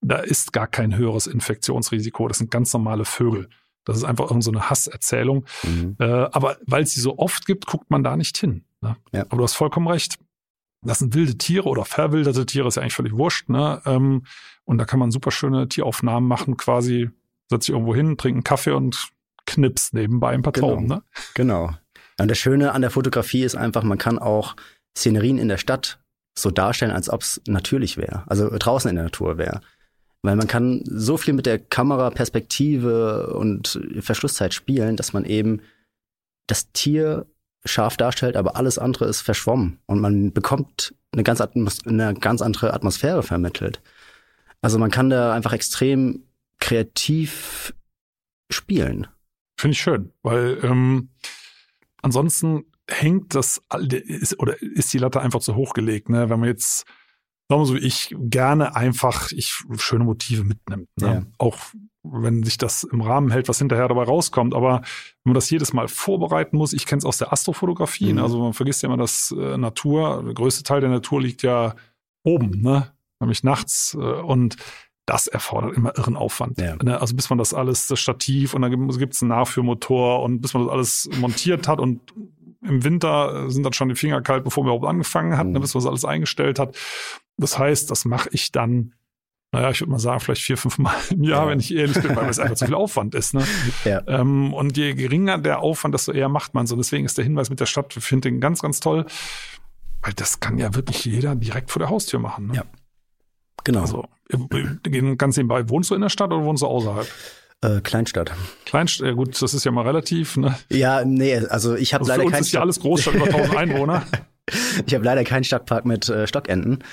[0.00, 2.28] da ist gar kein höheres Infektionsrisiko.
[2.28, 3.48] Das sind ganz normale Vögel.
[3.84, 5.46] Das ist einfach irgendeine so Hasserzählung.
[5.62, 5.96] Mhm.
[5.98, 8.64] Äh, aber weil es sie so oft gibt, guckt man da nicht hin.
[8.80, 8.96] Ne?
[9.12, 9.22] Ja.
[9.22, 10.18] Aber du hast vollkommen recht.
[10.82, 13.48] Das sind wilde Tiere oder verwilderte Tiere, ist ja eigentlich völlig wurscht.
[13.48, 13.80] Ne?
[13.86, 14.24] Ähm,
[14.64, 17.10] und da kann man super schöne Tieraufnahmen machen, quasi
[17.48, 19.10] setzt sich irgendwo hin, trinkt einen Kaffee und
[19.46, 20.70] knipst nebenbei ein paar genau.
[20.70, 20.86] Tauben.
[20.86, 21.02] Ne?
[21.34, 21.70] Genau.
[22.18, 24.56] Und das Schöne an der Fotografie ist einfach, man kann auch
[24.96, 26.00] Szenerien in der Stadt
[26.38, 29.60] so darstellen, als ob es natürlich wäre, also draußen in der Natur wäre.
[30.26, 35.60] Weil man kann so viel mit der Kameraperspektive und Verschlusszeit spielen, dass man eben
[36.48, 37.26] das Tier
[37.64, 42.74] scharf darstellt, aber alles andere ist verschwommen und man bekommt eine ganz, eine ganz andere
[42.74, 43.80] Atmosphäre vermittelt.
[44.62, 46.24] Also man kann da einfach extrem
[46.58, 47.72] kreativ
[48.50, 49.06] spielen.
[49.56, 51.10] Finde ich schön, weil ähm,
[52.02, 56.08] ansonsten hängt das ist, oder ist die Latte einfach zu hoch gelegt.
[56.08, 56.30] Ne?
[56.30, 56.84] Wenn man jetzt
[57.48, 60.88] sagen wir so, ich gerne einfach ich schöne Motive mitnimmt.
[61.00, 61.06] Ne?
[61.06, 61.22] Ja.
[61.38, 61.58] Auch
[62.02, 64.54] wenn sich das im Rahmen hält, was hinterher dabei rauskommt.
[64.54, 64.82] Aber
[65.24, 68.20] wenn man das jedes Mal vorbereiten muss, ich kenne es aus der Astrofotografie, mhm.
[68.20, 71.74] also man vergisst ja immer, dass äh, Natur, der größte Teil der Natur liegt ja
[72.24, 72.92] oben, ne?
[73.20, 73.96] nämlich nachts.
[73.98, 74.56] Äh, und
[75.06, 76.60] das erfordert immer irren Aufwand.
[76.60, 76.76] Ja.
[76.82, 77.00] Ne?
[77.00, 80.52] Also bis man das alles, das Stativ und dann gibt es einen Nachführmotor und bis
[80.54, 82.00] man das alles montiert hat und
[82.62, 85.50] im Winter sind dann schon die Finger kalt, bevor man überhaupt angefangen hat, ne?
[85.50, 85.52] mhm.
[85.54, 86.76] ne, bis man das alles eingestellt hat.
[87.36, 88.94] Das heißt, das mache ich dann,
[89.52, 91.50] naja, ich würde mal sagen, vielleicht vier, fünf Mal im Jahr, ja.
[91.50, 93.34] wenn ich ehrlich bin, weil es einfach zu viel Aufwand ist.
[93.34, 93.44] Ne?
[93.84, 94.02] Ja.
[94.06, 96.76] Ähm, und je geringer der Aufwand, desto eher macht man so.
[96.76, 99.06] Deswegen ist der Hinweis mit der Stadt, finde den ganz, ganz toll,
[100.02, 102.48] weil das kann ja wirklich jeder direkt vor der Haustür machen.
[102.48, 102.54] Ne?
[102.54, 102.64] Ja.
[103.64, 103.80] Genau.
[103.80, 104.08] Also,
[105.16, 107.06] ganz nebenbei, wohnst du in der Stadt oder wohnst du außerhalb?
[107.62, 108.32] Äh, Kleinstadt.
[108.64, 110.56] Kleinstadt, ja gut, das ist ja mal relativ, ne?
[110.70, 113.26] Ja, nee, also ich habe also leider für uns kein ist ja alles Großstadt über
[113.26, 114.04] 1000 Einwohner.
[114.86, 116.84] Ich habe leider keinen Stadtpark mit äh, Stockenten.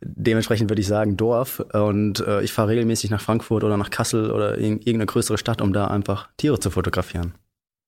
[0.00, 1.60] Dementsprechend würde ich sagen Dorf.
[1.72, 5.60] Und äh, ich fahre regelmäßig nach Frankfurt oder nach Kassel oder in irgendeine größere Stadt,
[5.60, 7.34] um da einfach Tiere zu fotografieren.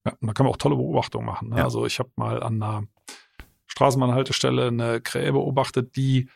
[0.07, 1.51] Ja, da kann man auch tolle Beobachtungen machen.
[1.51, 1.59] Ne?
[1.59, 1.65] Ja.
[1.65, 2.85] Also ich habe mal an einer
[3.67, 6.29] Straßenbahnhaltestelle eine Krähe beobachtet, die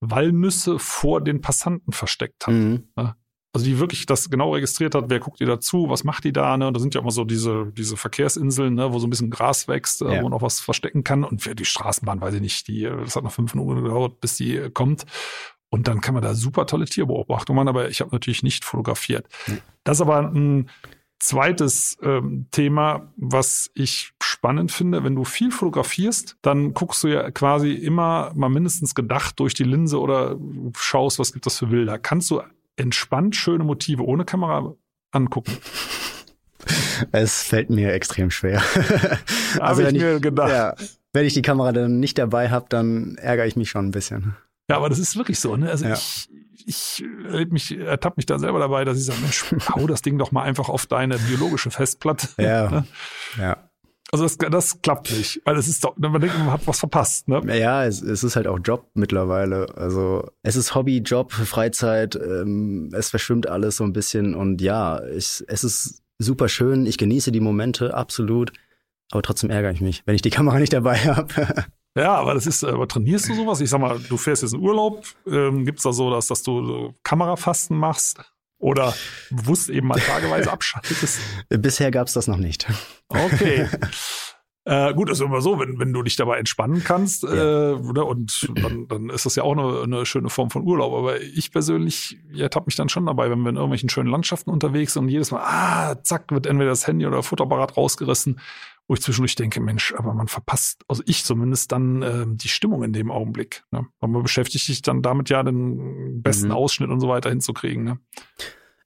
[0.00, 2.54] Walnüsse vor den Passanten versteckt hat.
[2.54, 2.88] Mhm.
[2.96, 3.14] Ne?
[3.58, 6.56] Also die wirklich das genau registriert hat, wer guckt ihr dazu, was macht die da,
[6.56, 6.72] ne?
[6.72, 10.00] Da sind ja immer so diese, diese Verkehrsinseln, ne, wo so ein bisschen Gras wächst,
[10.02, 10.18] äh, ja.
[10.18, 11.24] wo man auch was verstecken kann.
[11.24, 14.36] Und für die Straßenbahn, weiß ich nicht, die, das hat noch fünf Minuten gedauert, bis
[14.36, 15.06] die äh, kommt.
[15.70, 19.26] Und dann kann man da super tolle Tierbeobachtungen machen, aber ich habe natürlich nicht fotografiert.
[19.48, 19.58] Mhm.
[19.82, 20.70] Das ist aber ein
[21.18, 27.30] zweites ähm, Thema, was ich spannend finde, wenn du viel fotografierst, dann guckst du ja
[27.32, 30.36] quasi immer mal mindestens gedacht durch die Linse oder
[30.76, 31.98] schaust, was gibt es für Bilder.
[31.98, 32.40] Kannst du
[32.78, 34.74] entspannt schöne Motive ohne Kamera
[35.10, 35.56] angucken?
[37.12, 38.60] Es fällt mir extrem schwer.
[39.60, 40.50] also wenn ich mir gedacht.
[40.50, 40.74] Ja,
[41.12, 44.36] wenn ich die Kamera dann nicht dabei habe, dann ärgere ich mich schon ein bisschen.
[44.68, 45.70] Ja, aber das ist wirklich so, ne?
[45.70, 45.94] Also ja.
[45.94, 46.28] ich,
[46.66, 47.04] ich
[47.50, 50.42] mich, ertappe mich da selber dabei, dass ich sage, Mensch, hau das Ding doch mal
[50.42, 52.28] einfach auf deine biologische Festplatte.
[52.36, 52.70] Ja.
[52.70, 52.84] Ne?
[53.38, 53.67] ja.
[54.10, 57.28] Also das, das klappt nicht, weil es ist doch, man denkt, man hat was verpasst.
[57.28, 57.42] Ne?
[57.58, 59.66] Ja, es, es ist halt auch Job mittlerweile.
[59.76, 65.04] Also es ist Hobby, Job, Freizeit, ähm, es verschwimmt alles so ein bisschen und ja,
[65.08, 68.52] ich, es ist super schön, ich genieße die Momente, absolut,
[69.10, 71.66] aber trotzdem ärgere ich mich, wenn ich die Kamera nicht dabei habe.
[71.94, 73.60] Ja, aber das ist, aber trainierst du sowas?
[73.60, 76.94] Ich sag mal, du fährst jetzt in Urlaub, ähm, gibt's da so, dass, dass du
[77.02, 78.20] Kamerafasten machst?
[78.58, 78.94] Oder
[79.30, 81.20] bewusst eben mal tageweise abschaltest?
[81.48, 82.66] Bisher gab's das noch nicht.
[83.08, 83.68] Okay.
[84.68, 87.70] Äh, gut, ist immer so, wenn, wenn du dich dabei entspannen kannst, ja.
[87.70, 90.92] äh, und dann, dann ist das ja auch eine, eine schöne Form von Urlaub.
[90.92, 94.92] Aber ich persönlich ertappe mich dann schon dabei, wenn wir in irgendwelchen schönen Landschaften unterwegs
[94.92, 98.40] sind und jedes Mal, ah, zack, wird entweder das Handy oder Fotoapparat rausgerissen,
[98.88, 102.82] wo ich zwischendurch denke, Mensch, aber man verpasst, also ich zumindest, dann äh, die Stimmung
[102.82, 103.62] in dem Augenblick.
[103.70, 103.86] Ne?
[104.00, 106.54] Weil man beschäftigt sich dann damit ja, den besten mhm.
[106.54, 107.84] Ausschnitt und so weiter hinzukriegen.
[107.84, 107.98] Ne?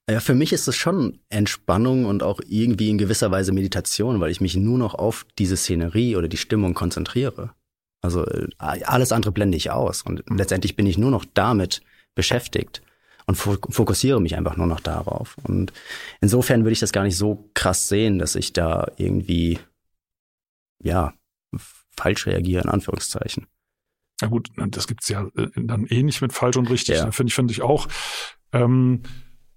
[0.09, 4.31] Ja, für mich ist es schon Entspannung und auch irgendwie in gewisser Weise Meditation, weil
[4.31, 7.51] ich mich nur noch auf diese Szenerie oder die Stimmung konzentriere.
[8.01, 11.81] Also äh, alles andere blende ich aus und letztendlich bin ich nur noch damit
[12.15, 12.81] beschäftigt
[13.25, 15.37] und fokussiere mich einfach nur noch darauf.
[15.43, 15.71] Und
[16.19, 19.59] insofern würde ich das gar nicht so krass sehen, dass ich da irgendwie,
[20.83, 21.13] ja,
[21.97, 23.47] falsch reagiere, in Anführungszeichen.
[24.21, 26.97] Ja gut, das gibt's ja äh, dann eh mit falsch und richtig.
[26.97, 27.11] Ja.
[27.11, 27.87] Finde ich, finde ich auch.
[28.51, 29.01] Ähm,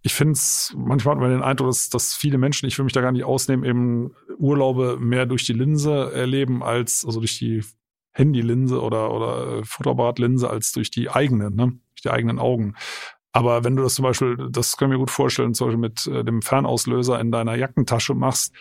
[0.02, 2.92] ich finde es, manchmal hat man den Eindruck, dass, dass viele Menschen, ich will mich
[2.92, 7.62] da gar nicht ausnehmen, eben Urlaube mehr durch die Linse erleben als, also durch die
[8.12, 11.78] Handylinse oder, oder Fotoapparatlinse als durch die eigene, ne?
[11.94, 12.74] durch die eigenen Augen.
[13.32, 16.24] Aber wenn du das zum Beispiel, das können wir gut vorstellen, zum Beispiel mit äh,
[16.24, 18.54] dem Fernauslöser in deiner Jackentasche machst,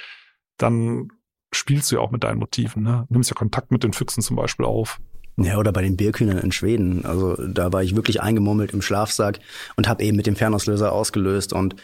[0.57, 1.09] dann
[1.55, 3.05] spielst du ja auch mit deinen Motiven, ne?
[3.09, 4.99] Nimmst ja Kontakt mit den Füchsen zum Beispiel auf.
[5.37, 7.05] Ja, oder bei den Bierkühnern in Schweden.
[7.05, 9.39] Also da war ich wirklich eingemummelt im Schlafsack
[9.75, 11.75] und habe eben mit dem Fernauslöser ausgelöst und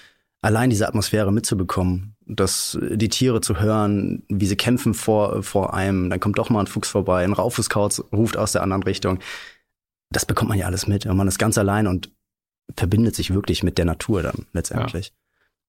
[0.42, 6.10] allein diese Atmosphäre mitzubekommen, dass die Tiere zu hören, wie sie kämpfen vor, vor einem,
[6.10, 9.20] dann kommt doch mal ein Fuchs vorbei, ein Raufußkauz ruft aus der anderen Richtung.
[10.10, 12.12] Das bekommt man ja alles mit und man ist ganz allein und
[12.78, 15.08] verbindet sich wirklich mit der Natur dann letztendlich.
[15.08, 15.14] Ja.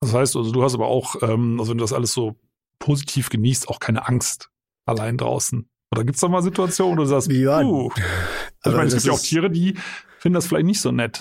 [0.01, 2.37] Das heißt, also du hast aber auch, ähm, also wenn du das alles so
[2.83, 4.51] positiv genießt, auch keine Angst
[4.87, 5.68] allein draußen.
[5.92, 7.90] Oder gibt es da mal Situationen, wo du sagst, ja, uh,
[8.62, 9.75] also ich meine, es gibt ja auch Tiere, die
[10.18, 11.21] finden das vielleicht nicht so nett.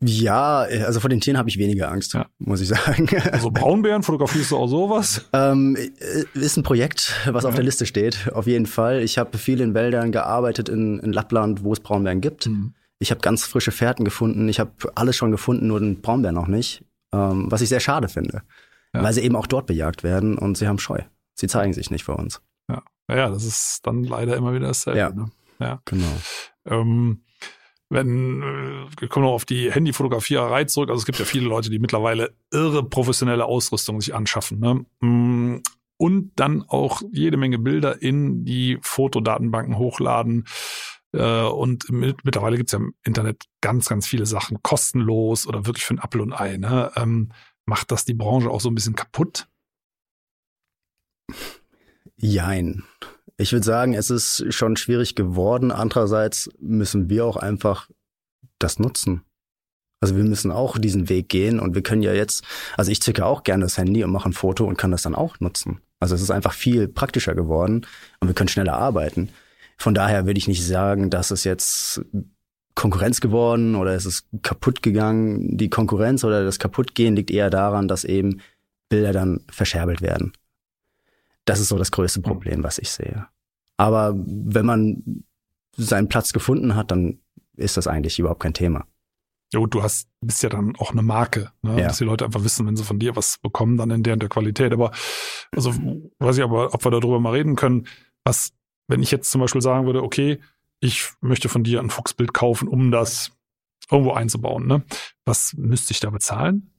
[0.00, 2.26] Ja, also vor den Tieren habe ich weniger Angst, ja.
[2.38, 3.08] muss ich sagen.
[3.32, 5.26] Also Braunbären, fotografierst du auch sowas?
[5.34, 5.76] Ähm,
[6.32, 7.50] ist ein Projekt, was ja.
[7.50, 9.02] auf der Liste steht, auf jeden Fall.
[9.02, 12.46] Ich habe viel in Wäldern gearbeitet in, in Lappland, wo es Braunbären gibt.
[12.46, 12.74] Mhm.
[12.98, 14.48] Ich habe ganz frische Fährten gefunden.
[14.48, 16.84] Ich habe alles schon gefunden, nur den Braunbär noch nicht.
[17.12, 18.42] Ähm, was ich sehr schade finde,
[18.96, 19.02] ja.
[19.02, 21.00] weil sie eben auch dort bejagt werden und sie haben Scheu.
[21.34, 22.40] Sie zeigen sich nicht vor uns.
[23.08, 24.98] Ja, das ist dann leider immer wieder dasselbe.
[24.98, 25.30] Ja, ne?
[25.60, 25.80] ja.
[25.84, 26.20] genau.
[26.64, 27.22] Ähm,
[27.88, 30.90] wenn, äh, wir kommen noch auf die Handyfotografierei zurück.
[30.90, 34.58] Also es gibt ja viele Leute, die mittlerweile irre professionelle Ausrüstung sich anschaffen.
[34.58, 34.84] Ne?
[35.00, 35.62] Mm,
[35.98, 40.46] und dann auch jede Menge Bilder in die Fotodatenbanken hochladen.
[41.12, 45.84] Äh, und mit, mittlerweile gibt's ja im Internet ganz, ganz viele Sachen kostenlos oder wirklich
[45.84, 46.56] für ein Apfel und Ei.
[46.56, 46.90] Ne?
[47.66, 49.48] Macht das die Branche auch so ein bisschen kaputt?
[52.16, 52.84] Jein.
[53.36, 55.70] Ich würde sagen, es ist schon schwierig geworden.
[55.70, 57.90] Andererseits müssen wir auch einfach
[58.58, 59.22] das nutzen.
[60.00, 62.44] Also wir müssen auch diesen Weg gehen und wir können ja jetzt,
[62.76, 65.14] also ich zücke auch gerne das Handy und mache ein Foto und kann das dann
[65.14, 65.80] auch nutzen.
[66.00, 67.86] Also es ist einfach viel praktischer geworden
[68.20, 69.30] und wir können schneller arbeiten.
[69.78, 72.02] Von daher würde ich nicht sagen, dass es jetzt
[72.76, 75.56] Konkurrenz geworden oder es ist kaputt gegangen.
[75.56, 78.40] Die Konkurrenz oder das Kaputtgehen liegt eher daran, dass eben
[78.88, 80.32] Bilder dann verscherbelt werden.
[81.46, 83.26] Das ist so das größte Problem, was ich sehe.
[83.78, 85.24] Aber wenn man
[85.76, 87.18] seinen Platz gefunden hat, dann
[87.56, 88.86] ist das eigentlich überhaupt kein Thema.
[89.52, 91.80] Ja, gut, du hast, bist ja dann auch eine Marke, ne?
[91.80, 91.88] ja.
[91.88, 94.22] dass die Leute einfach wissen, wenn sie von dir was bekommen, dann in der und
[94.22, 94.72] der Qualität.
[94.72, 94.90] Aber,
[95.52, 95.72] also,
[96.18, 97.86] weiß ich aber, ob wir darüber mal reden können,
[98.24, 98.52] was,
[98.88, 100.40] wenn ich jetzt zum Beispiel sagen würde, okay,
[100.86, 103.32] ich möchte von dir ein Fuchsbild kaufen, um das
[103.90, 104.82] irgendwo einzubauen, ne?
[105.24, 106.70] Was müsste ich da bezahlen?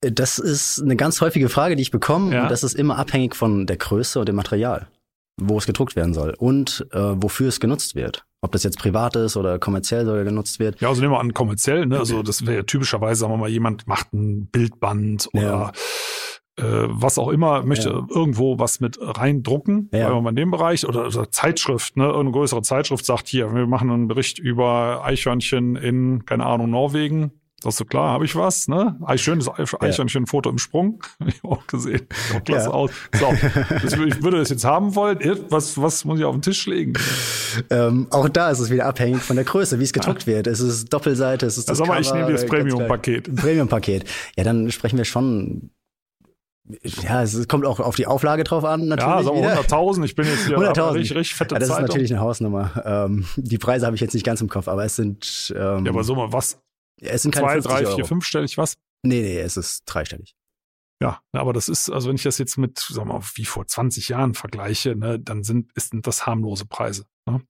[0.00, 2.34] Das ist eine ganz häufige Frage, die ich bekomme.
[2.34, 2.42] Ja.
[2.42, 4.88] Und das ist immer abhängig von der Größe und dem Material,
[5.40, 8.24] wo es gedruckt werden soll und äh, wofür es genutzt wird.
[8.42, 10.80] Ob das jetzt privat ist oder kommerziell soll genutzt wird.
[10.80, 11.98] Ja, also nehmen wir an, kommerziell, ne?
[11.98, 15.78] Also das wäre ja typischerweise, sagen wir mal, jemand macht ein Bildband oder äh,
[16.56, 18.06] was auch immer, möchte ja.
[18.10, 20.16] irgendwo was mit reindrucken, ja.
[20.16, 24.08] in dem Bereich oder, oder Zeitschrift, ne, irgendeine größere Zeitschrift sagt hier, wir machen einen
[24.08, 27.32] Bericht über Eichhörnchen in, keine Ahnung, Norwegen.
[27.62, 28.98] Das ist so klar, habe ich was, ne?
[29.16, 31.02] Schönes Eichhörnchen-Foto im Sprung.
[31.20, 32.06] Hab ich auch gesehen.
[32.34, 32.72] Auch klasse ja.
[32.72, 32.90] aus.
[33.12, 33.26] So,
[33.82, 35.18] das, ich würde das jetzt haben wollen.
[35.50, 36.94] Was, was muss ich auf den Tisch legen?
[37.68, 40.28] Ähm, auch da ist es wieder abhängig von der Größe, wie es gedruckt ja.
[40.28, 40.46] wird.
[40.46, 41.80] Es ist Doppelseite, es ist das.
[41.80, 43.36] Also aber ich nehme das Premium-Paket.
[43.36, 44.04] Premium-Paket.
[44.36, 45.70] Ja, dann sprechen wir schon
[46.82, 49.14] ja, es kommt auch auf die Auflage drauf an, natürlich.
[49.14, 50.04] Ja, so 100.000.
[50.04, 50.94] Ich bin jetzt hier 100.000.
[50.94, 51.84] richtig, richtig fette ja, das Zeitung.
[51.84, 52.82] ist natürlich eine Hausnummer.
[52.84, 55.52] Ähm, die Preise habe ich jetzt nicht ganz im Kopf, aber es sind.
[55.56, 56.60] Ähm, ja, aber so mal was?
[57.00, 58.74] Es sind keine Zwei, drei, vier, fünfstellig was?
[59.02, 60.34] Nee, nee, es ist dreistellig.
[61.02, 63.66] Ja, aber das ist, also wenn ich das jetzt mit, sagen wir mal, wie vor
[63.66, 67.06] 20 Jahren vergleiche, ne, dann sind, ist das harmlose Preise.
[67.26, 67.40] Ne?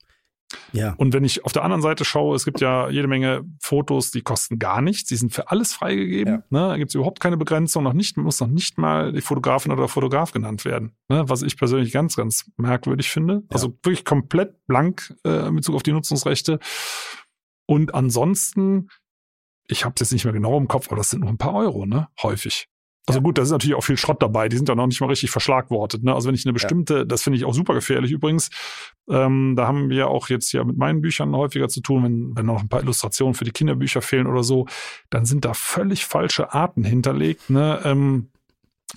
[0.72, 0.94] Ja.
[0.96, 4.22] Und wenn ich auf der anderen Seite schaue, es gibt ja jede Menge Fotos, die
[4.22, 6.34] kosten gar nichts, die sind für alles freigegeben.
[6.34, 6.42] Ja.
[6.50, 6.68] Ne?
[6.68, 9.88] Da gibt es überhaupt keine Begrenzung, noch nicht, muss noch nicht mal die Fotografin oder
[9.88, 10.92] Fotograf genannt werden.
[11.08, 11.24] Ne?
[11.28, 13.34] Was ich persönlich ganz, ganz merkwürdig finde.
[13.34, 13.40] Ja.
[13.50, 16.58] Also wirklich komplett blank äh, in Bezug auf die Nutzungsrechte.
[17.66, 18.88] Und ansonsten,
[19.68, 21.54] ich habe es jetzt nicht mehr genau im Kopf, aber das sind nur ein paar
[21.54, 22.08] Euro, ne?
[22.22, 22.68] Häufig.
[23.10, 25.08] Also gut, da ist natürlich auch viel Schrott dabei, die sind ja noch nicht mal
[25.08, 26.02] richtig verschlagwortet.
[26.02, 26.14] Ne?
[26.14, 27.04] Also wenn ich eine bestimmte, ja.
[27.04, 28.50] das finde ich auch super gefährlich übrigens,
[29.08, 32.46] ähm, da haben wir auch jetzt ja mit meinen Büchern häufiger zu tun, wenn, wenn
[32.46, 34.66] noch ein paar Illustrationen für die Kinderbücher fehlen oder so,
[35.10, 37.50] dann sind da völlig falsche Arten hinterlegt.
[37.50, 37.80] Ne?
[37.84, 38.28] Ähm,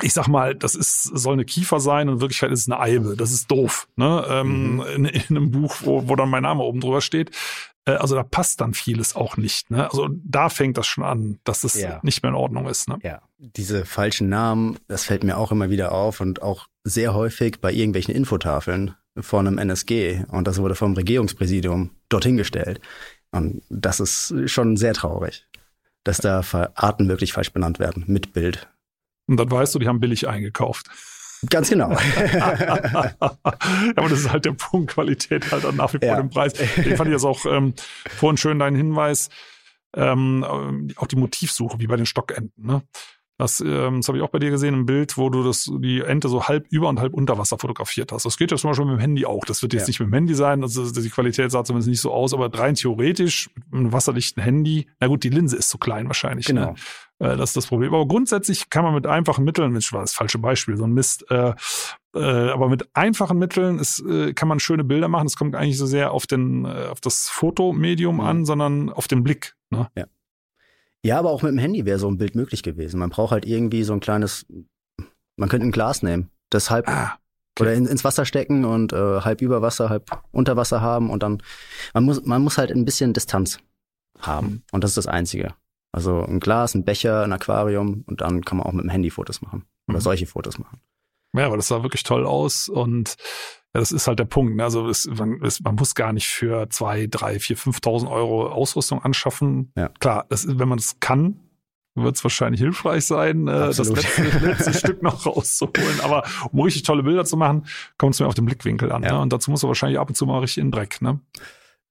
[0.01, 2.79] ich sag mal, das ist, soll eine Kiefer sein und in Wirklichkeit ist es eine
[2.79, 3.15] Eibe.
[3.15, 3.87] Das ist doof.
[3.95, 4.25] Ne?
[4.27, 4.81] Ähm, mhm.
[4.81, 7.31] in, in, einem Buch, wo, wo dann mein Name oben drüber steht.
[7.85, 9.69] Äh, also da passt dann vieles auch nicht.
[9.69, 9.89] Ne?
[9.89, 11.99] Also da fängt das schon an, dass das ja.
[12.03, 12.87] nicht mehr in Ordnung ist.
[12.87, 12.97] Ne?
[13.03, 17.61] Ja, diese falschen Namen, das fällt mir auch immer wieder auf und auch sehr häufig
[17.61, 20.25] bei irgendwelchen Infotafeln von einem NSG.
[20.29, 22.81] Und das wurde vom Regierungspräsidium dorthin gestellt.
[23.31, 25.47] Und das ist schon sehr traurig,
[26.03, 26.41] dass da
[26.75, 28.67] Arten wirklich falsch benannt werden mit Bild.
[29.27, 30.89] Und dann weißt du, die haben billig eingekauft.
[31.49, 31.91] Ganz genau.
[32.33, 36.15] ja, aber das ist halt der Punkt, Qualität halt dann nach wie vor ja.
[36.15, 36.53] den Preis.
[36.53, 37.73] Den fand ich jetzt auch ähm,
[38.17, 39.29] vorhin schön deinen Hinweis,
[39.95, 40.45] ähm,
[40.95, 42.65] auch die Motivsuche, wie bei den Stockenten.
[42.65, 42.81] Ne?
[43.39, 46.01] Das, ähm, das habe ich auch bei dir gesehen im Bild, wo du das, die
[46.01, 48.25] Ente so halb über und halb unter Wasser fotografiert hast.
[48.25, 49.43] Das geht ja zum Beispiel mit dem Handy auch.
[49.43, 49.87] Das wird jetzt ja.
[49.87, 52.75] nicht mit dem Handy sein, also die Qualität sah zumindest nicht so aus, aber rein
[52.75, 56.47] theoretisch mit einem wasserdichten Handy, na gut, die Linse ist zu klein wahrscheinlich.
[56.49, 56.53] Ne?
[56.53, 56.71] Genau.
[56.71, 56.75] Ne?
[57.19, 57.93] Äh, das ist das Problem.
[57.93, 61.29] Aber grundsätzlich kann man mit einfachen Mitteln, das war das falsche Beispiel, so ein Mist,
[61.29, 61.53] äh,
[62.15, 65.25] äh, aber mit einfachen Mitteln ist, äh, kann man schöne Bilder machen.
[65.25, 68.21] Es kommt eigentlich so sehr auf den, äh, auf das Fotomedium mhm.
[68.21, 69.55] an, sondern auf den Blick.
[69.69, 69.89] Ne?
[69.97, 70.05] Ja.
[71.05, 72.97] Ja, aber auch mit dem Handy wäre so ein Bild möglich gewesen.
[72.97, 74.45] Man braucht halt irgendwie so ein kleines,
[75.35, 77.19] man könnte ein Glas nehmen, das halb ah,
[77.55, 77.63] okay.
[77.63, 81.43] oder in, ins Wasser stecken und halb über Wasser, halb unter Wasser haben und dann,
[81.93, 83.59] man muss, man muss halt ein bisschen Distanz
[84.17, 84.61] haben mhm.
[84.71, 85.53] und das ist das Einzige.
[85.93, 89.11] Also ein Glas, ein Becher, ein Aquarium und dann kann man auch mit dem Handy
[89.11, 90.01] Fotos machen oder mhm.
[90.01, 90.81] solche Fotos machen.
[91.35, 93.15] Ja, aber das sah wirklich toll aus und
[93.73, 94.55] ja, das ist halt der Punkt.
[94.55, 94.63] Ne?
[94.63, 99.01] Also es, man, es, man muss gar nicht für zwei, drei, vier, 5.000 Euro Ausrüstung
[99.01, 99.71] anschaffen.
[99.75, 99.89] Ja.
[99.99, 101.39] Klar, ist, wenn man es kann,
[101.95, 106.01] wird es wahrscheinlich hilfreich sein, äh, das letzte, letzte Stück noch rauszuholen.
[106.01, 107.65] Aber um richtig tolle Bilder zu machen,
[107.97, 109.03] kommt es mir auf den Blickwinkel an.
[109.03, 109.13] Ja.
[109.13, 109.19] Ne?
[109.21, 111.01] Und dazu muss er wahrscheinlich ab und zu mal richtig in den Dreck.
[111.01, 111.19] Ne?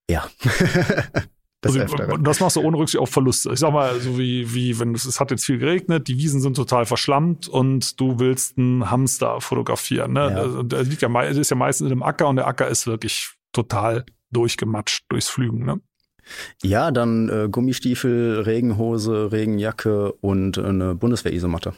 [0.08, 0.28] Ja.
[1.62, 3.52] Das, also, das machst du ohne Rücksicht auf Verluste.
[3.52, 6.40] Ich sag mal, so wie, wie wenn es, es hat jetzt viel geregnet, die Wiesen
[6.40, 10.12] sind total verschlammt und du willst einen Hamster fotografieren.
[10.12, 10.32] Ne?
[10.32, 10.62] Ja.
[10.64, 13.30] Der, liegt ja, der ist ja meistens in einem Acker und der Acker ist wirklich
[13.52, 15.64] total durchgematscht durchs Flügen.
[15.64, 15.80] Ne?
[16.64, 21.74] Ja, dann äh, Gummistiefel, Regenhose, Regenjacke und äh, eine Bundeswehr-Isomatte.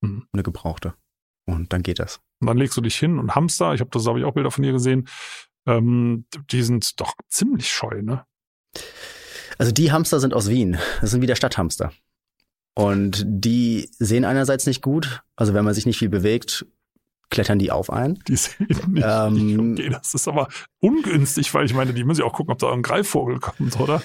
[0.00, 0.26] Mhm.
[0.32, 0.94] Eine gebrauchte.
[1.46, 2.20] Und dann geht das.
[2.40, 4.50] Und dann legst du dich hin und Hamster, ich habe das habe ich auch Bilder
[4.50, 5.08] von dir gesehen,
[5.66, 8.24] ähm, die sind doch ziemlich scheu, ne?
[9.58, 10.78] Also die Hamster sind aus Wien.
[11.00, 11.92] Das sind wieder Stadthamster.
[12.74, 15.22] Und die sehen einerseits nicht gut.
[15.34, 16.64] Also wenn man sich nicht viel bewegt,
[17.28, 18.20] klettern die auf ein.
[18.28, 19.04] Die sehen nicht.
[19.06, 20.48] Ähm, okay, das ist aber
[20.80, 24.02] ungünstig, weil ich meine, die müssen ja auch gucken, ob da ein Greifvogel kommt, oder?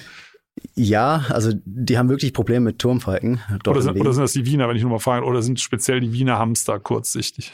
[0.74, 3.40] Ja, also die haben wirklich Probleme mit Turmfalken.
[3.66, 6.00] Oder sind, oder sind, das die Wiener, wenn ich nur mal frage, oder sind speziell
[6.00, 7.52] die Wiener Hamster kurzsichtig?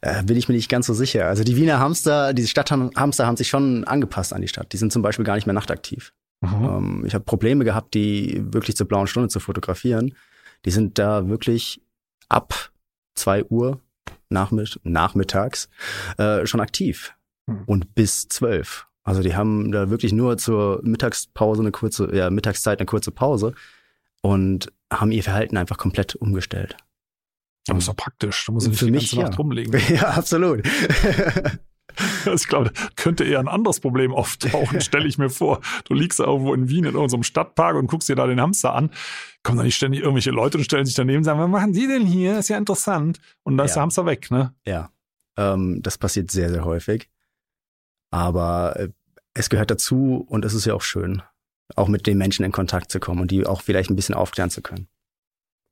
[0.00, 1.26] Äh, bin ich mir nicht ganz so sicher.
[1.26, 4.72] Also die Wiener Hamster, diese Stadthamster haben sich schon angepasst an die Stadt.
[4.72, 6.12] Die sind zum Beispiel gar nicht mehr nachtaktiv.
[6.42, 10.14] Ähm, ich habe Probleme gehabt, die wirklich zur blauen Stunde zu fotografieren.
[10.64, 11.82] Die sind da wirklich
[12.28, 12.70] ab
[13.14, 13.80] zwei Uhr
[14.28, 15.68] nachmitt nachmittags
[16.18, 17.14] äh, schon aktiv
[17.46, 17.62] mhm.
[17.66, 18.86] und bis zwölf.
[19.02, 23.54] Also die haben da wirklich nur zur Mittagspause eine kurze, ja, Mittagszeit eine kurze Pause
[24.20, 26.76] und haben ihr Verhalten einfach komplett umgestellt.
[27.68, 28.46] Aber ist doch praktisch.
[28.46, 29.36] Du musst nicht Für die mich, ganze Nacht ja.
[29.36, 29.80] rumlegen.
[29.94, 30.62] Ja, absolut.
[32.34, 35.60] ich glaube, könnte eher ein anderes Problem auftauchen, stelle ich mir vor.
[35.84, 38.90] Du liegst irgendwo in Wien in irgendeinem Stadtpark und guckst dir da den Hamster an.
[39.42, 41.86] Kommen da nicht ständig irgendwelche Leute und stellen sich daneben und sagen, was machen die
[41.86, 42.38] denn hier?
[42.38, 43.20] Ist ja interessant.
[43.42, 43.68] Und dann ja.
[43.68, 44.54] ist der Hamster weg, ne?
[44.66, 44.90] Ja.
[45.36, 47.08] Ähm, das passiert sehr, sehr häufig.
[48.10, 48.88] Aber äh,
[49.34, 51.22] es gehört dazu und es ist ja auch schön,
[51.76, 54.50] auch mit den Menschen in Kontakt zu kommen und die auch vielleicht ein bisschen aufklären
[54.50, 54.88] zu können.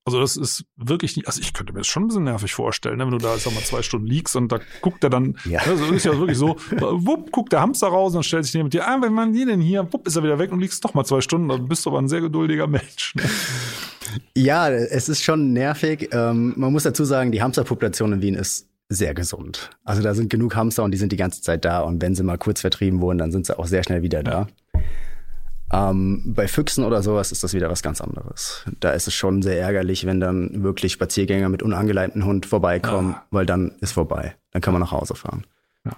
[0.08, 2.96] Also das ist wirklich nicht, also ich könnte mir das schon ein bisschen nervig vorstellen,
[2.96, 3.04] ne?
[3.04, 5.60] wenn du da sag mal zwei Stunden liegst und da guckt er dann, ja.
[5.60, 8.88] also ist ja wirklich so, wupp, guckt der Hamster raus und stellt sich neben dir,
[8.88, 11.04] ah, wenn man die denn hier, wupp, ist er wieder weg und liegst doch mal
[11.04, 13.14] zwei Stunden, dann bist du aber ein sehr geduldiger Mensch.
[13.14, 13.24] Ne?
[14.34, 16.08] Ja, es ist schon nervig.
[16.12, 19.70] Ähm, man muss dazu sagen, die Hamsterpopulation in Wien ist sehr gesund.
[19.84, 22.22] Also da sind genug Hamster und die sind die ganze Zeit da und wenn sie
[22.22, 24.48] mal kurz vertrieben wurden, dann sind sie auch sehr schnell wieder da.
[25.72, 28.64] Ähm, bei Füchsen oder sowas ist das wieder was ganz anderes.
[28.80, 33.22] Da ist es schon sehr ärgerlich, wenn dann wirklich Spaziergänger mit unangeleimten Hund vorbeikommen, ja.
[33.30, 34.34] weil dann ist vorbei.
[34.52, 35.46] Dann kann man nach Hause fahren.
[35.84, 35.92] Ja,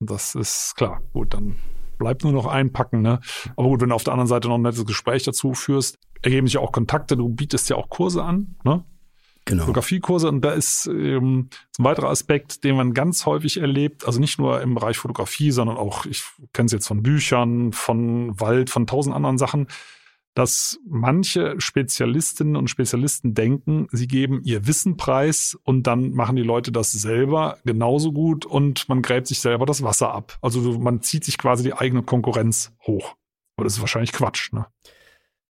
[0.00, 1.00] das ist klar.
[1.12, 1.56] Gut, dann
[1.98, 3.02] bleibt nur noch einpacken.
[3.02, 3.20] Ne?
[3.56, 6.46] Aber gut, wenn du auf der anderen Seite noch ein nettes Gespräch dazu führst, ergeben
[6.46, 7.16] sich ja auch Kontakte.
[7.16, 8.56] Du bietest ja auch Kurse an.
[8.64, 8.84] Ne?
[9.46, 9.64] Genau.
[9.64, 14.38] Fotografiekurse und da ist ähm, ein weiterer Aspekt, den man ganz häufig erlebt, also nicht
[14.38, 18.86] nur im Bereich Fotografie, sondern auch, ich kenne es jetzt von Büchern, von Wald, von
[18.86, 19.66] tausend anderen Sachen,
[20.34, 26.42] dass manche Spezialistinnen und Spezialisten denken, sie geben ihr Wissen preis und dann machen die
[26.42, 30.38] Leute das selber genauso gut und man gräbt sich selber das Wasser ab.
[30.42, 33.14] Also man zieht sich quasi die eigene Konkurrenz hoch.
[33.56, 34.66] Aber das ist wahrscheinlich Quatsch, ne?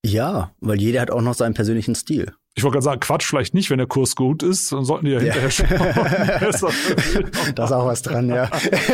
[0.04, 2.34] Ja, weil jeder hat auch noch seinen persönlichen Stil.
[2.58, 5.12] Ich wollte gerade sagen, Quatsch vielleicht nicht, wenn der Kurs gut ist, dann sollten die
[5.12, 5.50] ja hinterher ja.
[5.52, 7.30] schauen.
[7.54, 8.50] da ist auch was dran, ja.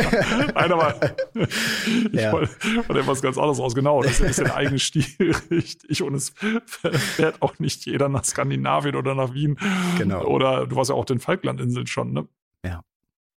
[0.53, 0.93] Nein, aber
[1.33, 2.31] ich ja.
[2.31, 2.51] wollte
[2.89, 3.73] etwas ganz anderes raus.
[3.73, 6.31] Genau, das ist der eigene Stil richtig und es
[6.67, 9.57] fährt auch nicht jeder nach Skandinavien oder nach Wien.
[9.97, 10.23] Genau.
[10.25, 12.27] Oder du warst ja auch den Falklandinseln schon, ne?
[12.63, 12.83] Ja.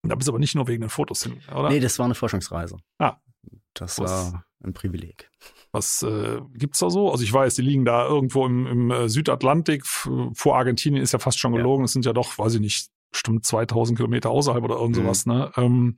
[0.03, 1.69] Da bist du aber nicht nur wegen den Fotos hin, oder?
[1.69, 2.79] Nee, das war eine Forschungsreise.
[2.99, 3.19] Ah.
[3.75, 4.11] Das was?
[4.11, 5.31] war ein Privileg.
[5.77, 7.11] Was äh, gibt's da so?
[7.13, 9.85] Also ich weiß, die liegen da irgendwo im, im äh, Südatlantik.
[9.85, 11.85] Vor Argentinien ist ja fast schon gelogen.
[11.85, 15.03] Es sind ja doch, weiß ich nicht, bestimmt 2000 Kilometer außerhalb oder irgend mhm.
[15.03, 15.27] sowas.
[15.27, 15.33] Mhm.
[15.35, 15.53] Ne?
[15.57, 15.97] Ähm,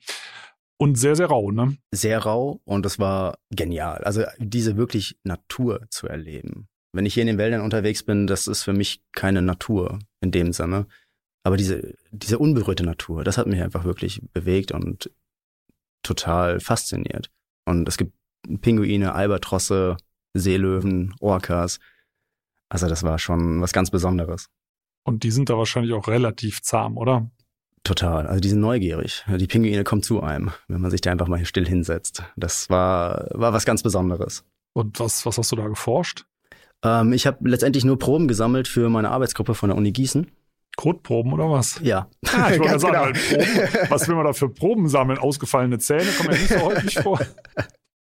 [0.80, 1.76] und sehr, sehr rau, ne?
[1.92, 3.98] Sehr rau und es war genial.
[3.98, 6.66] Also diese wirklich Natur zu erleben.
[6.92, 10.32] Wenn ich hier in den Wäldern unterwegs bin, das ist für mich keine Natur in
[10.32, 10.88] dem Sinne.
[11.44, 15.10] Aber diese, diese unberührte Natur, das hat mich einfach wirklich bewegt und
[16.02, 17.30] total fasziniert.
[17.64, 18.17] Und es gibt
[18.60, 19.96] Pinguine, Albatrosse,
[20.34, 21.78] Seelöwen, Orcas.
[22.68, 24.48] Also das war schon was ganz Besonderes.
[25.04, 27.30] Und die sind da wahrscheinlich auch relativ zahm, oder?
[27.84, 28.26] Total.
[28.26, 29.24] Also die sind neugierig.
[29.26, 32.22] Die Pinguine kommen zu einem, wenn man sich da einfach mal still hinsetzt.
[32.36, 34.44] Das war, war was ganz Besonderes.
[34.74, 36.26] Und was, was hast du da geforscht?
[36.84, 40.30] Ähm, ich habe letztendlich nur Proben gesammelt für meine Arbeitsgruppe von der Uni Gießen.
[40.76, 41.80] Kotproben oder was?
[41.82, 42.08] Ja.
[42.26, 43.04] Ah, ich wollte sagen, genau.
[43.06, 45.18] halt Proben, was will man da für Proben sammeln?
[45.18, 47.20] Ausgefallene Zähne kommen ja nicht so häufig vor.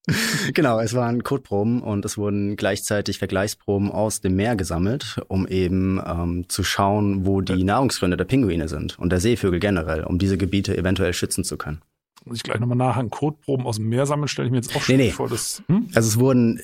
[0.53, 6.01] genau, es waren Kotproben und es wurden gleichzeitig Vergleichsproben aus dem Meer gesammelt, um eben
[6.05, 10.37] ähm, zu schauen, wo die Nahrungsgründe der Pinguine sind und der Seevögel generell, um diese
[10.37, 11.81] Gebiete eventuell schützen zu können.
[12.25, 13.09] Muss ich gleich nochmal nachhaken.
[13.09, 15.11] Kotproben aus dem Meer sammeln, stelle ich mir jetzt auch nee, nee.
[15.11, 15.29] vor.
[15.29, 15.89] Das, hm?
[15.93, 16.61] Also es wurden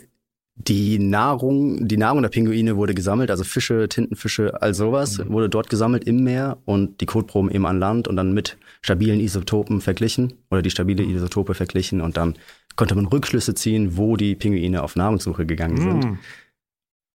[0.56, 5.29] die Nahrung, die Nahrung der Pinguine wurde gesammelt, also Fische, Tintenfische, all sowas mhm.
[5.29, 9.19] wurde dort gesammelt im Meer und die Kotproben eben an Land und dann mit stabilen
[9.19, 11.15] Isotopen verglichen oder die stabile mhm.
[11.15, 12.36] Isotope verglichen und dann
[12.75, 16.03] konnte man Rückschlüsse ziehen, wo die Pinguine auf Nahrungssuche gegangen sind.
[16.03, 16.19] Mhm.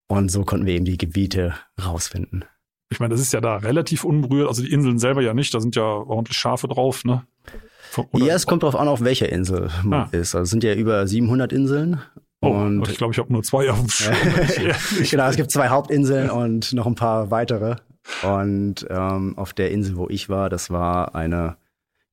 [0.09, 2.45] Und so konnten wir eben die Gebiete rausfinden.
[2.91, 5.61] Ich meine, das ist ja da relativ unberührt, also die Inseln selber ja nicht, da
[5.61, 7.25] sind ja ordentlich Schafe drauf, ne?
[8.13, 10.09] Oder ja, es kommt darauf an, auf welcher Insel man ah.
[10.13, 10.35] ist.
[10.35, 12.01] Also es sind ja über 700 Inseln
[12.41, 14.15] Oh, und ich glaube, ich habe nur zwei auf dem Schirm.
[15.11, 17.77] genau, es gibt zwei Hauptinseln und noch ein paar weitere.
[18.23, 21.57] Und ähm, auf der Insel, wo ich war, das war eine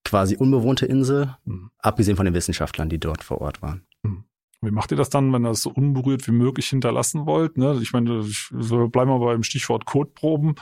[0.06, 1.72] quasi unbewohnte Insel, mhm.
[1.80, 3.86] abgesehen von den Wissenschaftlern, die dort vor Ort waren.
[4.04, 4.24] Mhm.
[4.62, 7.58] Wie macht ihr das dann, wenn ihr das so unberührt wie möglich hinterlassen wollt?
[7.58, 7.78] Ne?
[7.82, 10.56] Ich meine, ich, so bleiben wir beim Stichwort Codeproben.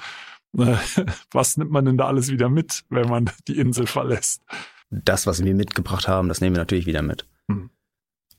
[1.31, 4.43] Was nimmt man denn da alles wieder mit, wenn man die Insel verlässt?
[4.91, 7.25] Das, was wir mitgebracht haben, das nehmen wir natürlich wieder mit.
[7.47, 7.71] Mhm.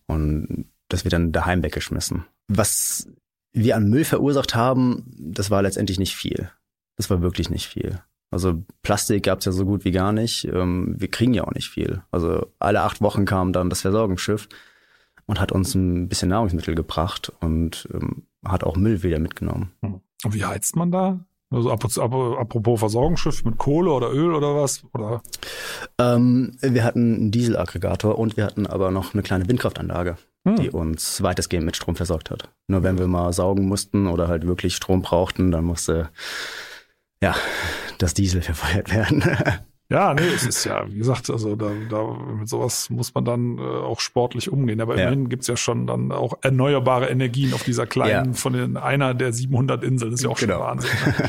[0.07, 2.25] Und das wird dann daheim weggeschmissen.
[2.47, 3.09] Was
[3.53, 6.51] wir an Müll verursacht haben, das war letztendlich nicht viel.
[6.97, 8.01] Das war wirklich nicht viel.
[8.35, 10.45] Also Plastik gab es ja so gut wie gar nicht.
[10.45, 12.03] Ähm, wir kriegen ja auch nicht viel.
[12.11, 14.49] Also alle acht Wochen kam dann das Versorgungsschiff
[15.27, 19.71] und hat uns ein bisschen Nahrungsmittel gebracht und ähm, hat auch Müll wieder mitgenommen.
[19.83, 20.01] Hm.
[20.25, 21.21] Und wie heizt man da?
[21.51, 24.83] Also apropos Versorgungsschiff mit Kohle oder Öl oder was?
[24.93, 25.23] Oder?
[25.99, 30.57] Ähm, wir hatten einen Dieselaggregator und wir hatten aber noch eine kleine Windkraftanlage hm.
[30.57, 32.51] die uns weitestgehend mit Strom versorgt hat.
[32.67, 36.11] Nur wenn wir mal saugen mussten oder halt wirklich Strom brauchten, dann musste
[37.25, 37.35] ja
[37.99, 39.23] das Diesel verfeuert werden.
[39.91, 42.03] Ja, nee, es ist ja, wie gesagt, also da, da
[42.39, 44.81] mit sowas muss man dann äh, auch sportlich umgehen.
[44.81, 45.03] Aber Ja.
[45.03, 48.33] immerhin gibt's ja schon dann auch erneuerbare Energien auf dieser kleinen, Ja.
[48.33, 50.11] von den, einer der 700 Inseln.
[50.13, 50.55] Das ist ja auch Genau.
[50.55, 50.91] schon Wahnsinn.
[51.07, 51.29] Ne?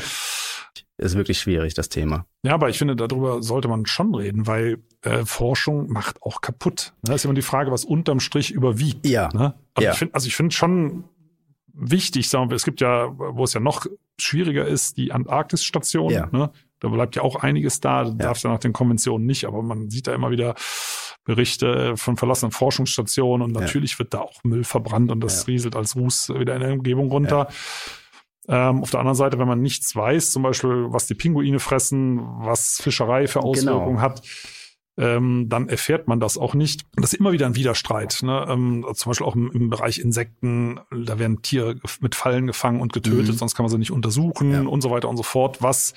[0.98, 2.24] Ist wirklich schwierig, das Thema.
[2.42, 6.94] Ja, aber ich finde, darüber sollte man schon reden, weil äh, Forschung macht auch kaputt.
[7.02, 9.06] Da ist immer die Frage, was unterm Strich überwiegt.
[9.06, 9.28] Ja.
[9.34, 9.54] Ne?
[9.74, 9.92] Also Ja.
[9.92, 11.04] ich finde, also ich finde schon
[11.76, 13.86] wichtig, sagen wir, es gibt ja, wo es ja noch
[14.18, 16.10] schwieriger ist, die Antarktisstation.
[16.10, 16.28] Ja.
[16.32, 16.50] Ne?
[16.80, 18.10] Da bleibt ja auch einiges da, ja.
[18.10, 20.54] darf ja nach den Konventionen nicht, aber man sieht da immer wieder
[21.24, 25.46] Berichte von verlassenen Forschungsstationen und natürlich wird da auch Müll verbrannt und das Ja.
[25.46, 27.48] rieselt als Ruß wieder in der Umgebung runter.
[28.48, 32.20] Ähm, auf der anderen Seite, wenn man nichts weiß, zum Beispiel, was die Pinguine fressen,
[32.38, 34.00] was Fischerei für Auswirkungen Genau.
[34.00, 34.22] hat,
[34.98, 36.82] ähm, dann erfährt man das auch nicht.
[36.96, 38.20] Das ist immer wieder ein Widerstreit.
[38.22, 38.46] Ne?
[38.48, 42.92] Ähm, zum Beispiel auch im, im Bereich Insekten, da werden Tiere mit Fallen gefangen und
[42.92, 43.38] getötet, Mhm.
[43.38, 44.62] sonst kann man sie nicht untersuchen Ja.
[44.62, 45.62] und so weiter und so fort.
[45.62, 45.92] Was,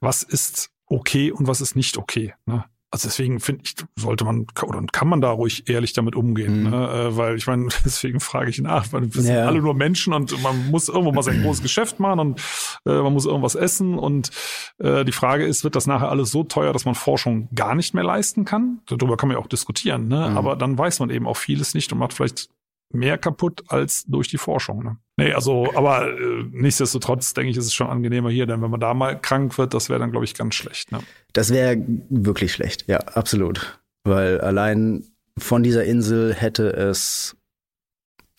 [0.00, 2.34] was ist okay und was ist nicht okay?
[2.46, 2.64] Ne?
[2.92, 6.70] Also deswegen finde ich, sollte man oder kann man da ruhig ehrlich damit umgehen, Mhm.
[6.70, 6.88] ne?
[6.90, 9.46] äh, weil ich meine, deswegen frage ich nach, weil wir sind Ja.
[9.46, 12.40] alle nur Menschen und man muss irgendwo mal sein großes Geschäft machen und
[12.86, 14.30] äh, man muss irgendwas essen und
[14.78, 17.94] äh, die Frage ist, wird das nachher alles so teuer, dass man Forschung gar nicht
[17.94, 18.80] mehr leisten kann?
[18.86, 20.28] Darüber kann man ja auch diskutieren, ne?
[20.30, 20.36] Mhm.
[20.36, 22.48] aber dann weiß man eben auch vieles nicht und macht vielleicht
[22.92, 24.82] mehr kaputt als durch die Forschung.
[24.82, 24.96] Ne?
[25.16, 28.80] Nee, also, aber äh, nichtsdestotrotz denke ich, ist es schon angenehmer hier, denn wenn man
[28.80, 30.90] da mal krank wird, das wäre dann, glaube ich, ganz schlecht.
[30.90, 30.98] Ne?
[31.32, 31.76] Das wäre
[32.08, 33.80] wirklich schlecht, ja, absolut.
[34.04, 35.04] Weil allein
[35.38, 37.36] von dieser Insel hätte es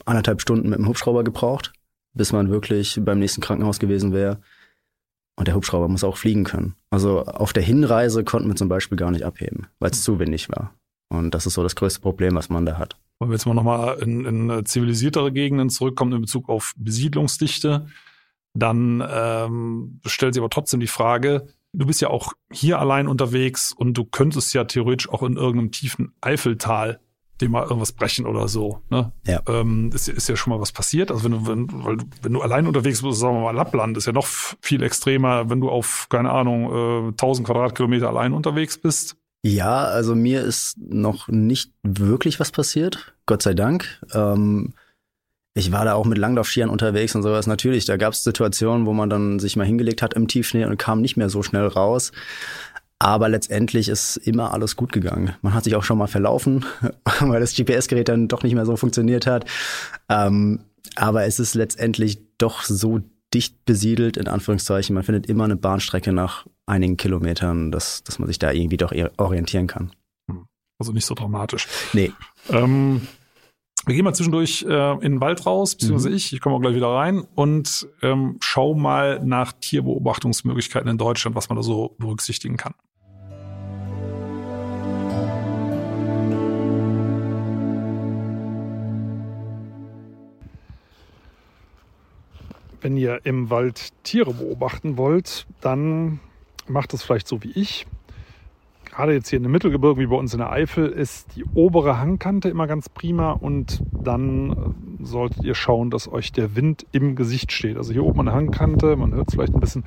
[0.06, 1.74] anderthalb Stunden mit dem Hubschrauber gebraucht,
[2.14, 4.42] bis man wirklich beim nächsten Krankenhaus gewesen wäre.
[5.36, 6.76] Und der Hubschrauber muss auch fliegen können.
[6.90, 10.50] Also auf der Hinreise konnten wir zum Beispiel gar nicht abheben, weil es zu windig
[10.50, 10.74] war.
[11.10, 12.98] Und das ist so das größte Problem, was man da hat.
[13.20, 17.88] Wenn wir jetzt mal nochmal in, in zivilisiertere Gegenden zurückkommen in Bezug auf Besiedlungsdichte,
[18.54, 23.74] dann ähm, stellt sich aber trotzdem die Frage, du bist ja auch hier allein unterwegs
[23.74, 27.00] und du könntest ja theoretisch auch in irgendeinem tiefen Eifeltal
[27.42, 28.82] dir mal irgendwas brechen oder so.
[28.90, 29.12] Ne?
[29.26, 29.42] Ja.
[29.48, 31.12] Ähm, ist, ist ja schon mal was passiert.
[31.12, 33.98] Also wenn du, wenn, weil du, wenn du allein unterwegs bist, sagen wir mal Lappland,
[33.98, 38.78] ist ja noch viel extremer, wenn du auf, keine Ahnung, äh, 1000 Quadratkilometer allein unterwegs
[38.78, 39.18] bist.
[39.44, 44.00] Ja, also mir ist noch nicht wirklich was passiert, Gott sei Dank.
[44.14, 44.74] Ähm,
[45.54, 47.46] ich war da auch mit Langlaufskiern unterwegs und sowas.
[47.46, 50.78] Natürlich, da gab es Situationen, wo man dann sich mal hingelegt hat im Tiefschnee und
[50.78, 52.12] kam nicht mehr so schnell raus.
[53.00, 55.36] Aber letztendlich ist immer alles gut gegangen.
[55.42, 56.66] Man hat sich auch schon mal verlaufen,
[57.20, 59.46] weil das GPS-Gerät dann doch nicht mehr so funktioniert hat.
[60.08, 60.62] Ähm,
[60.96, 63.02] aber es ist letztendlich doch so
[63.34, 64.94] dicht besiedelt, in Anführungszeichen.
[64.94, 68.94] Man findet immer eine Bahnstrecke nach einigen Kilometern, dass, dass man sich da irgendwie doch
[69.18, 69.92] orientieren kann.
[70.80, 71.68] Also nicht so dramatisch.
[71.94, 72.12] Nee.
[72.50, 73.08] Ähm,
[73.86, 76.16] wir gehen mal zwischendurch äh, in den Wald raus, beziehungsweise Mhm.
[76.16, 81.36] ich, ich komme auch gleich wieder rein und ähm, schau mal nach Tierbeobachtungsmöglichkeiten in Deutschland,
[81.36, 82.74] was man da so berücksichtigen kann.
[92.82, 96.20] Wenn ihr im Wald Tiere beobachten wollt, dann
[96.68, 97.86] macht es vielleicht so wie ich
[99.02, 102.00] gerade jetzt hier in den Mittelgebirgen wie bei uns in der Eifel ist die obere
[102.00, 107.16] Hangkante immer ganz prima und dann äh, solltet ihr schauen, dass euch der Wind im
[107.16, 107.78] Gesicht steht.
[107.78, 109.86] Also hier oben an der Hangkante, man hört es vielleicht ein bisschen,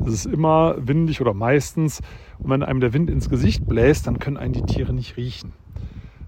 [0.00, 2.00] es ist immer windig oder meistens
[2.38, 5.52] und wenn einem der Wind ins Gesicht bläst, dann können einen die Tiere nicht riechen.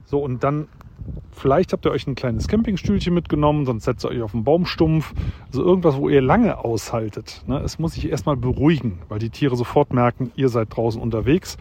[0.04, 0.68] So und dann
[1.32, 5.14] Vielleicht habt ihr euch ein kleines Campingstühlchen mitgenommen, sonst setzt ihr euch auf einen Baumstumpf.
[5.46, 7.42] Also irgendwas, wo ihr lange aushaltet.
[7.46, 7.58] Ne?
[7.60, 11.56] Es muss sich erstmal beruhigen, weil die Tiere sofort merken, ihr seid draußen unterwegs.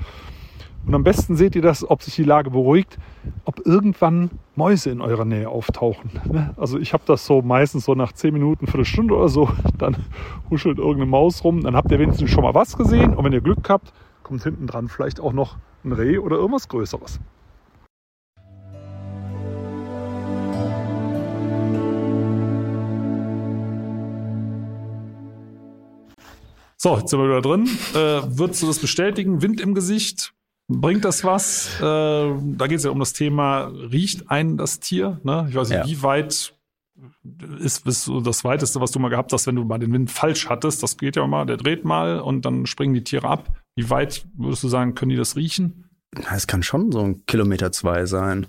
[0.89, 2.97] Und am besten seht ihr das, ob sich die Lage beruhigt,
[3.45, 6.09] ob irgendwann Mäuse in eurer Nähe auftauchen.
[6.25, 6.55] ne?
[6.57, 9.97] Also ich habe das so meistens so nach 10 Minuten, Viertelstunde oder so, dann
[10.49, 13.41] huschelt irgendeine Maus rum, dann habt ihr wenigstens schon mal was gesehen und wenn ihr
[13.41, 17.19] Glück habt, kommt hinten dran vielleicht auch noch ein Reh oder irgendwas Größeres.
[26.77, 27.69] So, jetzt sind wir wieder drin.
[27.93, 29.43] Äh, würdest du das bestätigen?
[29.43, 30.33] Wind im Gesicht?
[30.71, 31.79] Bringt das was?
[31.79, 35.19] Äh, da geht es ja um das Thema, riecht einen das Tier?
[35.23, 35.47] Ne?
[35.49, 35.85] Ich weiß nicht, Ja.
[35.87, 36.53] wie weit
[37.59, 40.47] ist, ist das Weiteste, was du mal gehabt hast, wenn du mal den Wind falsch
[40.47, 40.83] hattest?
[40.83, 43.49] Das geht ja mal, der dreht mal und dann springen die Tiere ab.
[43.75, 45.89] Wie weit würdest du sagen, können die das riechen?
[46.33, 48.47] Es kann schon so ein Kilometer zwei sein,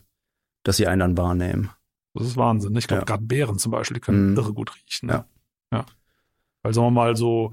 [0.63, 1.71] dass sie einen dann wahrnehmen.
[2.15, 2.75] Das ist Wahnsinn.
[2.77, 3.05] Ich glaube, Ja.
[3.07, 4.37] gerade Bären zum Beispiel, die können Mhm.
[4.37, 5.07] irre gut riechen.
[5.07, 5.25] Ne?
[5.73, 5.79] Ja.
[5.79, 5.87] ja.
[6.63, 7.53] Weil sagen wir mal so,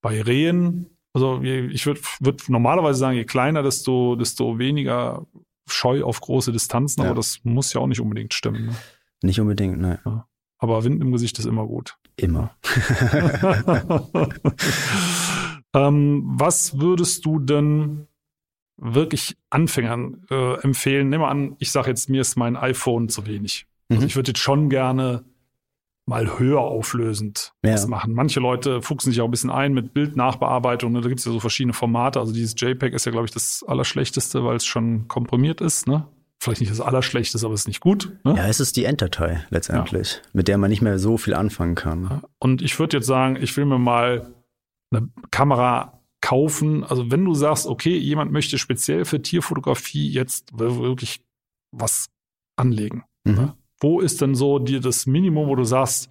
[0.00, 0.86] bei Rehen,
[1.16, 5.26] also ich würde würd normalerweise sagen, je kleiner, desto, desto weniger
[5.66, 7.06] Scheu auf große Distanzen, Ja.
[7.08, 8.66] aber das muss ja auch nicht unbedingt stimmen.
[8.66, 8.76] Ne?
[9.22, 9.98] Nicht unbedingt, ne.
[10.58, 11.96] Aber Wind im Gesicht ist immer gut.
[12.16, 12.50] Immer.
[15.74, 18.06] ähm, was würdest du denn
[18.78, 21.08] wirklich Anfängern äh, empfehlen.
[21.08, 23.66] Nimm mal an, ich sage jetzt, mir ist mein iPhone zu wenig.
[23.88, 24.06] Also Mhm.
[24.06, 25.24] ich würde jetzt schon gerne
[26.08, 27.72] mal höher auflösend Ja.
[27.72, 28.14] das machen.
[28.14, 30.92] Manche Leute fuchsen sich auch ein bisschen ein mit Bildnachbearbeitung.
[30.92, 31.00] Ne?
[31.00, 32.20] Da gibt es ja so verschiedene Formate.
[32.20, 35.88] Also dieses JPEG ist ja, glaube ich, das Allerschlechteste, weil es schon komprimiert ist.
[35.88, 36.06] Ne?
[36.38, 38.12] Vielleicht nicht das Allerschlechteste, aber es ist nicht gut.
[38.24, 38.34] Ne?
[38.36, 42.22] Ja, es ist die Enddatei letztendlich, mit der man nicht mehr so viel anfangen kann.
[42.38, 44.32] Und ich würde jetzt sagen, ich will mir mal
[44.92, 46.84] eine Kamera kaufen.
[46.84, 51.20] Also wenn du sagst, okay, jemand möchte speziell für Tierfotografie jetzt wirklich
[51.72, 52.10] was
[52.56, 53.04] anlegen.
[53.24, 53.52] Mhm.
[53.80, 56.08] Wo ist denn so dir das Minimum, wo du sagst,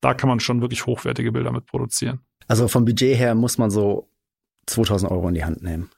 [0.00, 2.20] da kann man schon wirklich hochwertige Bilder mit produzieren?
[2.48, 4.08] Also vom Budget her muss man so
[4.66, 5.90] 2000 Euro in die Hand nehmen.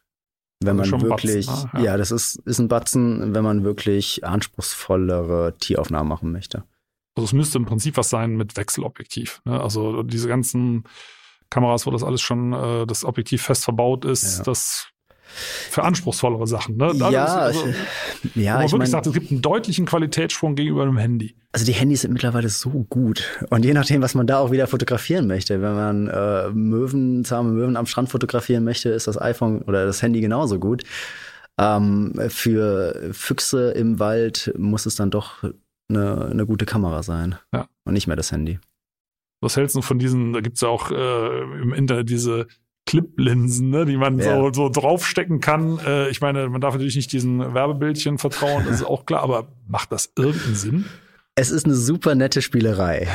[0.60, 1.84] Wenn Also man wirklich, Batzen, ah, ja.
[1.84, 1.96] ja.
[1.96, 6.64] das ist, ist ein Batzen, wenn man wirklich anspruchsvollere Tieraufnahmen machen möchte.
[7.16, 9.40] Also es müsste im Prinzip was sein mit Wechselobjektiv.
[9.44, 9.60] Ne?
[9.60, 10.84] Also diese ganzen
[11.50, 14.44] Kameras, wo das alles schon, äh, das Objektiv fest verbaut ist, Ja.
[14.44, 14.88] das
[15.28, 16.76] für anspruchsvollere Sachen.
[16.76, 16.92] Ne?
[16.98, 17.66] Da ja, also,
[18.24, 21.36] ich- ja, wo man ich wirklich sagt, es gibt einen deutlichen Qualitätssprung gegenüber einem Handy.
[21.52, 23.38] also die Handys sind mittlerweile so gut.
[23.50, 27.50] Und je nachdem, was man da auch wieder fotografieren möchte, wenn man äh, Möwen, zahme
[27.52, 30.82] Möwen am Strand fotografieren möchte, ist das iPhone oder das Handy genauso gut.
[31.60, 35.42] Ähm, für Füchse im Wald muss es dann doch
[35.88, 37.36] eine, eine gute Kamera sein.
[37.52, 37.66] Ja.
[37.84, 38.58] Und nicht mehr das Handy.
[39.40, 42.46] Was hältst du von diesen, da gibt's ja auch äh, im Internet diese
[42.88, 44.36] Clip-Linsen, ne, die man Ja.
[44.36, 45.78] so, so draufstecken kann.
[45.86, 49.48] Äh, ich meine, man darf natürlich nicht diesen Werbebildchen vertrauen, das ist auch klar, aber
[49.66, 50.84] macht das irgendeinen Sinn?
[51.34, 53.06] Es ist eine super nette Spielerei.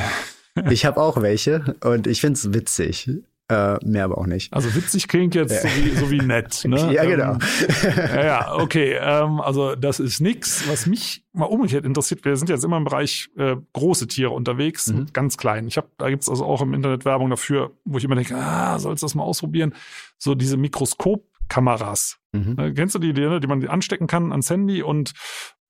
[0.69, 3.09] Ich habe auch welche und ich find's witzig.
[3.53, 4.51] Äh, mehr aber auch nicht.
[4.53, 6.63] Also witzig klingt jetzt so, wie, so wie nett.
[6.67, 6.93] Ne?
[6.93, 7.33] Ja, genau.
[7.33, 8.97] Ähm, ja, okay.
[8.99, 10.67] Ähm, also das ist nix.
[10.69, 14.87] Was mich mal umgekehrt interessiert, wir sind jetzt immer im Bereich äh, große Tiere unterwegs,
[14.87, 15.07] Mhm.
[15.13, 15.67] ganz kleinen.
[15.67, 18.77] Ich habe, da gibt's also auch im Internet Werbung dafür, wo ich immer denke, ah,
[18.79, 19.73] sollst du das mal ausprobieren?
[20.17, 22.17] So diese Mikroskopkameras.
[22.31, 22.55] Mhm.
[22.57, 25.13] Äh, kennst du die, die, ne, die man anstecken kann ans Handy und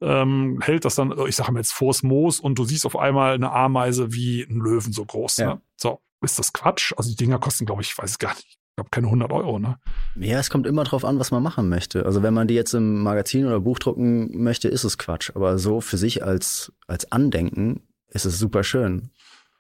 [0.01, 3.36] ähm, hält das dann, ich sage mal jetzt vors Moos und du siehst auf einmal
[3.36, 5.38] eine Ameise wie ein Löwen so groß.
[5.38, 5.55] Ja.
[5.55, 5.61] Ne?
[5.77, 6.93] So, ist das Quatsch?
[6.97, 9.32] Also die Dinger kosten, glaube ich, ich weiß es gar nicht, ich glaube keine 100
[9.32, 9.78] Euro, ne?
[10.15, 12.05] Ja, es kommt immer drauf an, was man machen möchte.
[12.05, 15.32] Also wenn man die jetzt im Magazin oder Buch drucken möchte, ist es Quatsch.
[15.36, 19.09] Aber so für sich als, als Andenken ist es super schön.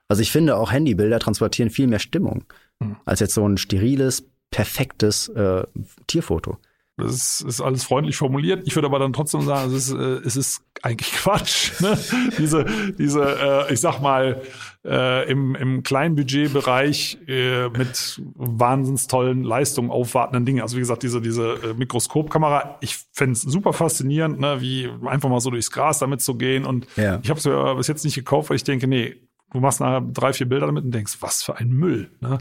[0.07, 2.45] Also ich finde auch Handybilder transportieren viel mehr Stimmung
[2.81, 2.97] Hm.
[3.05, 5.63] als jetzt so ein steriles, perfektes äh,
[6.07, 6.57] Tierfoto.
[6.95, 8.67] Das ist, alles freundlich formuliert.
[8.67, 11.71] Ich würde aber dann trotzdem sagen, es ist, äh, es ist eigentlich Quatsch.
[11.81, 11.97] Ne?
[12.37, 12.65] diese,
[12.99, 13.23] diese,
[13.67, 14.41] äh, ich sag mal,
[14.85, 20.61] äh, im, im Kleinbudgetbereich äh, mit wahnsinns tollen Leistungen aufwartenden Dingen.
[20.61, 24.61] Also wie gesagt, diese, diese äh, Mikroskopkamera, ich fänd's super faszinierend, ne?
[24.61, 26.65] wie einfach mal so durchs Gras damit zu gehen.
[26.65, 27.19] Und Ja.
[27.23, 29.15] ich habe es mir bis jetzt nicht gekauft, weil ich denke, nee,
[29.51, 32.11] du machst nachher drei, vier Bilder damit und denkst, was für ein Müll.
[32.19, 32.37] Ne?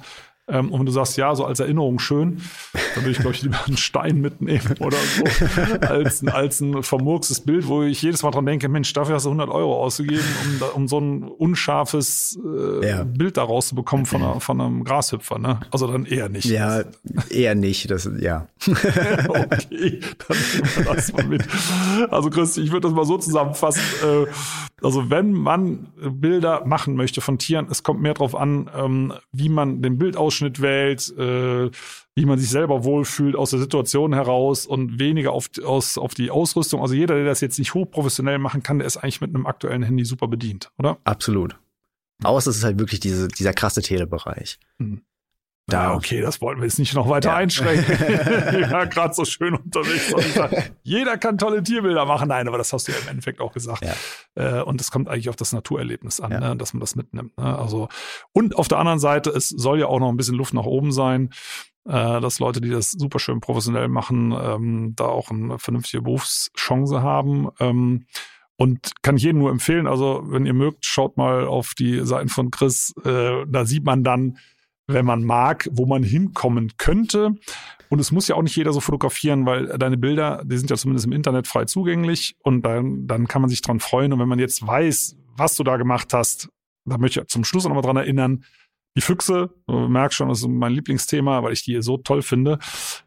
[0.53, 2.41] Ähm, und wenn du sagst, ja, so als Erinnerung schön,
[2.95, 5.25] dann würde ich, glaube ich, lieber einen Stein mitnehmen oder so,
[5.87, 9.25] als, ein- als ein vermurkstes Bild, wo ich jedes Mal dran denke, Mensch, dafür hast
[9.25, 10.23] du 100 Euro ausgegeben,
[10.61, 13.05] um, um so ein unscharfes äh, Ja.
[13.05, 15.39] Bild da rauszubekommen von, einer, von einem Grashüpfer.
[15.39, 15.61] Ne?
[15.71, 16.45] Also dann eher nicht.
[16.45, 16.83] Ja,
[17.31, 17.91] eher nicht.
[17.91, 18.47] Das, ja.
[19.29, 21.43] okay, dann nehmen wir das mal mit.
[22.11, 23.83] Also Christi, ich würde das mal so zusammenfassen.
[24.05, 24.27] Äh,
[24.85, 29.49] also wenn man Bilder machen möchte von Tieren, es kommt mehr darauf an, ähm, wie
[29.49, 31.71] man den Bildausschnitt wählt, äh,
[32.15, 36.31] wie man sich selber wohlfühlt aus der Situation heraus und weniger auf, aus, auf die
[36.31, 36.81] Ausrüstung.
[36.81, 39.83] Also jeder, der das jetzt nicht hochprofessionell machen kann, der ist eigentlich mit einem aktuellen
[39.83, 40.99] Handy super bedient, oder?
[41.05, 41.59] Absolut.
[42.23, 44.59] Außer es ist halt wirklich diese, dieser krasse Telebereich.
[45.69, 47.37] Da- Ja, okay, das wollen wir jetzt nicht noch weiter Ja.
[47.37, 47.97] einschränken.
[48.61, 50.13] ja, gerade so schön unterwegs.
[50.35, 52.29] Sag, jeder kann tolle Tierbilder machen.
[52.29, 53.85] Nein, aber das hast du ja im Endeffekt auch gesagt.
[53.85, 54.59] Ja.
[54.61, 56.41] Äh, und es kommt eigentlich auf das Naturerlebnis an, Ja.
[56.41, 57.37] ne, dass man das mitnimmt.
[57.39, 57.57] Ne?
[57.59, 57.89] Also,
[58.33, 60.91] und auf der anderen Seite, es soll ja auch noch ein bisschen Luft nach oben
[60.91, 61.31] sein,
[61.89, 67.03] äh, dass Leute, die das super schön professionell machen, ähm, da auch eine vernünftige Berufschance
[67.03, 67.49] haben.
[67.61, 68.07] Ähm,
[68.57, 72.29] und kann ich jedem nur empfehlen, also wenn ihr mögt, schaut mal auf die Seiten
[72.29, 72.93] von Chris.
[73.05, 74.39] Äh, da sieht man dann,
[74.93, 77.35] wenn man mag, wo man hinkommen könnte.
[77.89, 80.77] Und es muss ja auch nicht jeder so fotografieren, weil deine Bilder, die sind ja
[80.77, 84.13] zumindest im Internet frei zugänglich und dann, dann kann man sich dran freuen.
[84.13, 86.49] Und wenn man jetzt weiß, was du da gemacht hast,
[86.85, 88.45] da möchte ich zum Schluss auch nochmal dran erinnern,
[88.97, 92.59] die Füchse, du merkst schon, das ist mein Lieblingsthema, weil ich die so toll finde.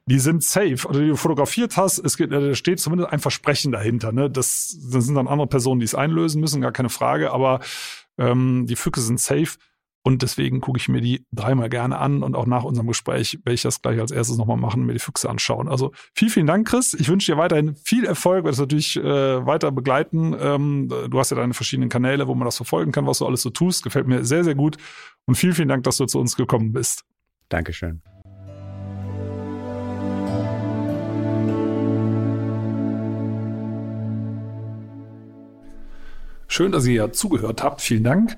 [0.07, 0.87] Die sind safe.
[0.87, 4.11] Oder die du fotografiert hast, es geht, da steht zumindest ein Versprechen dahinter.
[4.11, 4.29] Ne?
[4.29, 7.31] Das, das sind dann andere Personen, die es einlösen müssen, gar keine Frage.
[7.31, 7.59] Aber
[8.17, 9.57] ähm, die Füchse sind safe.
[10.07, 13.55] Und deswegen gucke ich mir die dreimal gerne an und auch nach unserem Gespräch werde
[13.55, 15.67] ich das gleich als erstes nochmal machen und mir die Füchse anschauen.
[15.67, 16.93] Also vielen, vielen Dank, Chris.
[16.93, 20.35] Ich wünsche dir weiterhin viel Erfolg, werde es natürlich äh, weiter begleiten.
[20.39, 23.41] Ähm, du hast ja deine verschiedenen Kanäle, wo man das verfolgen kann, was du alles
[23.41, 23.83] so tust.
[23.83, 24.77] Gefällt mir sehr, sehr gut.
[25.25, 27.03] Und vielen, vielen Dank, dass du zu uns gekommen bist.
[27.49, 28.03] Dankeschön.
[36.47, 37.81] Schön, dass ihr ja zugehört habt.
[37.81, 38.37] Vielen Dank.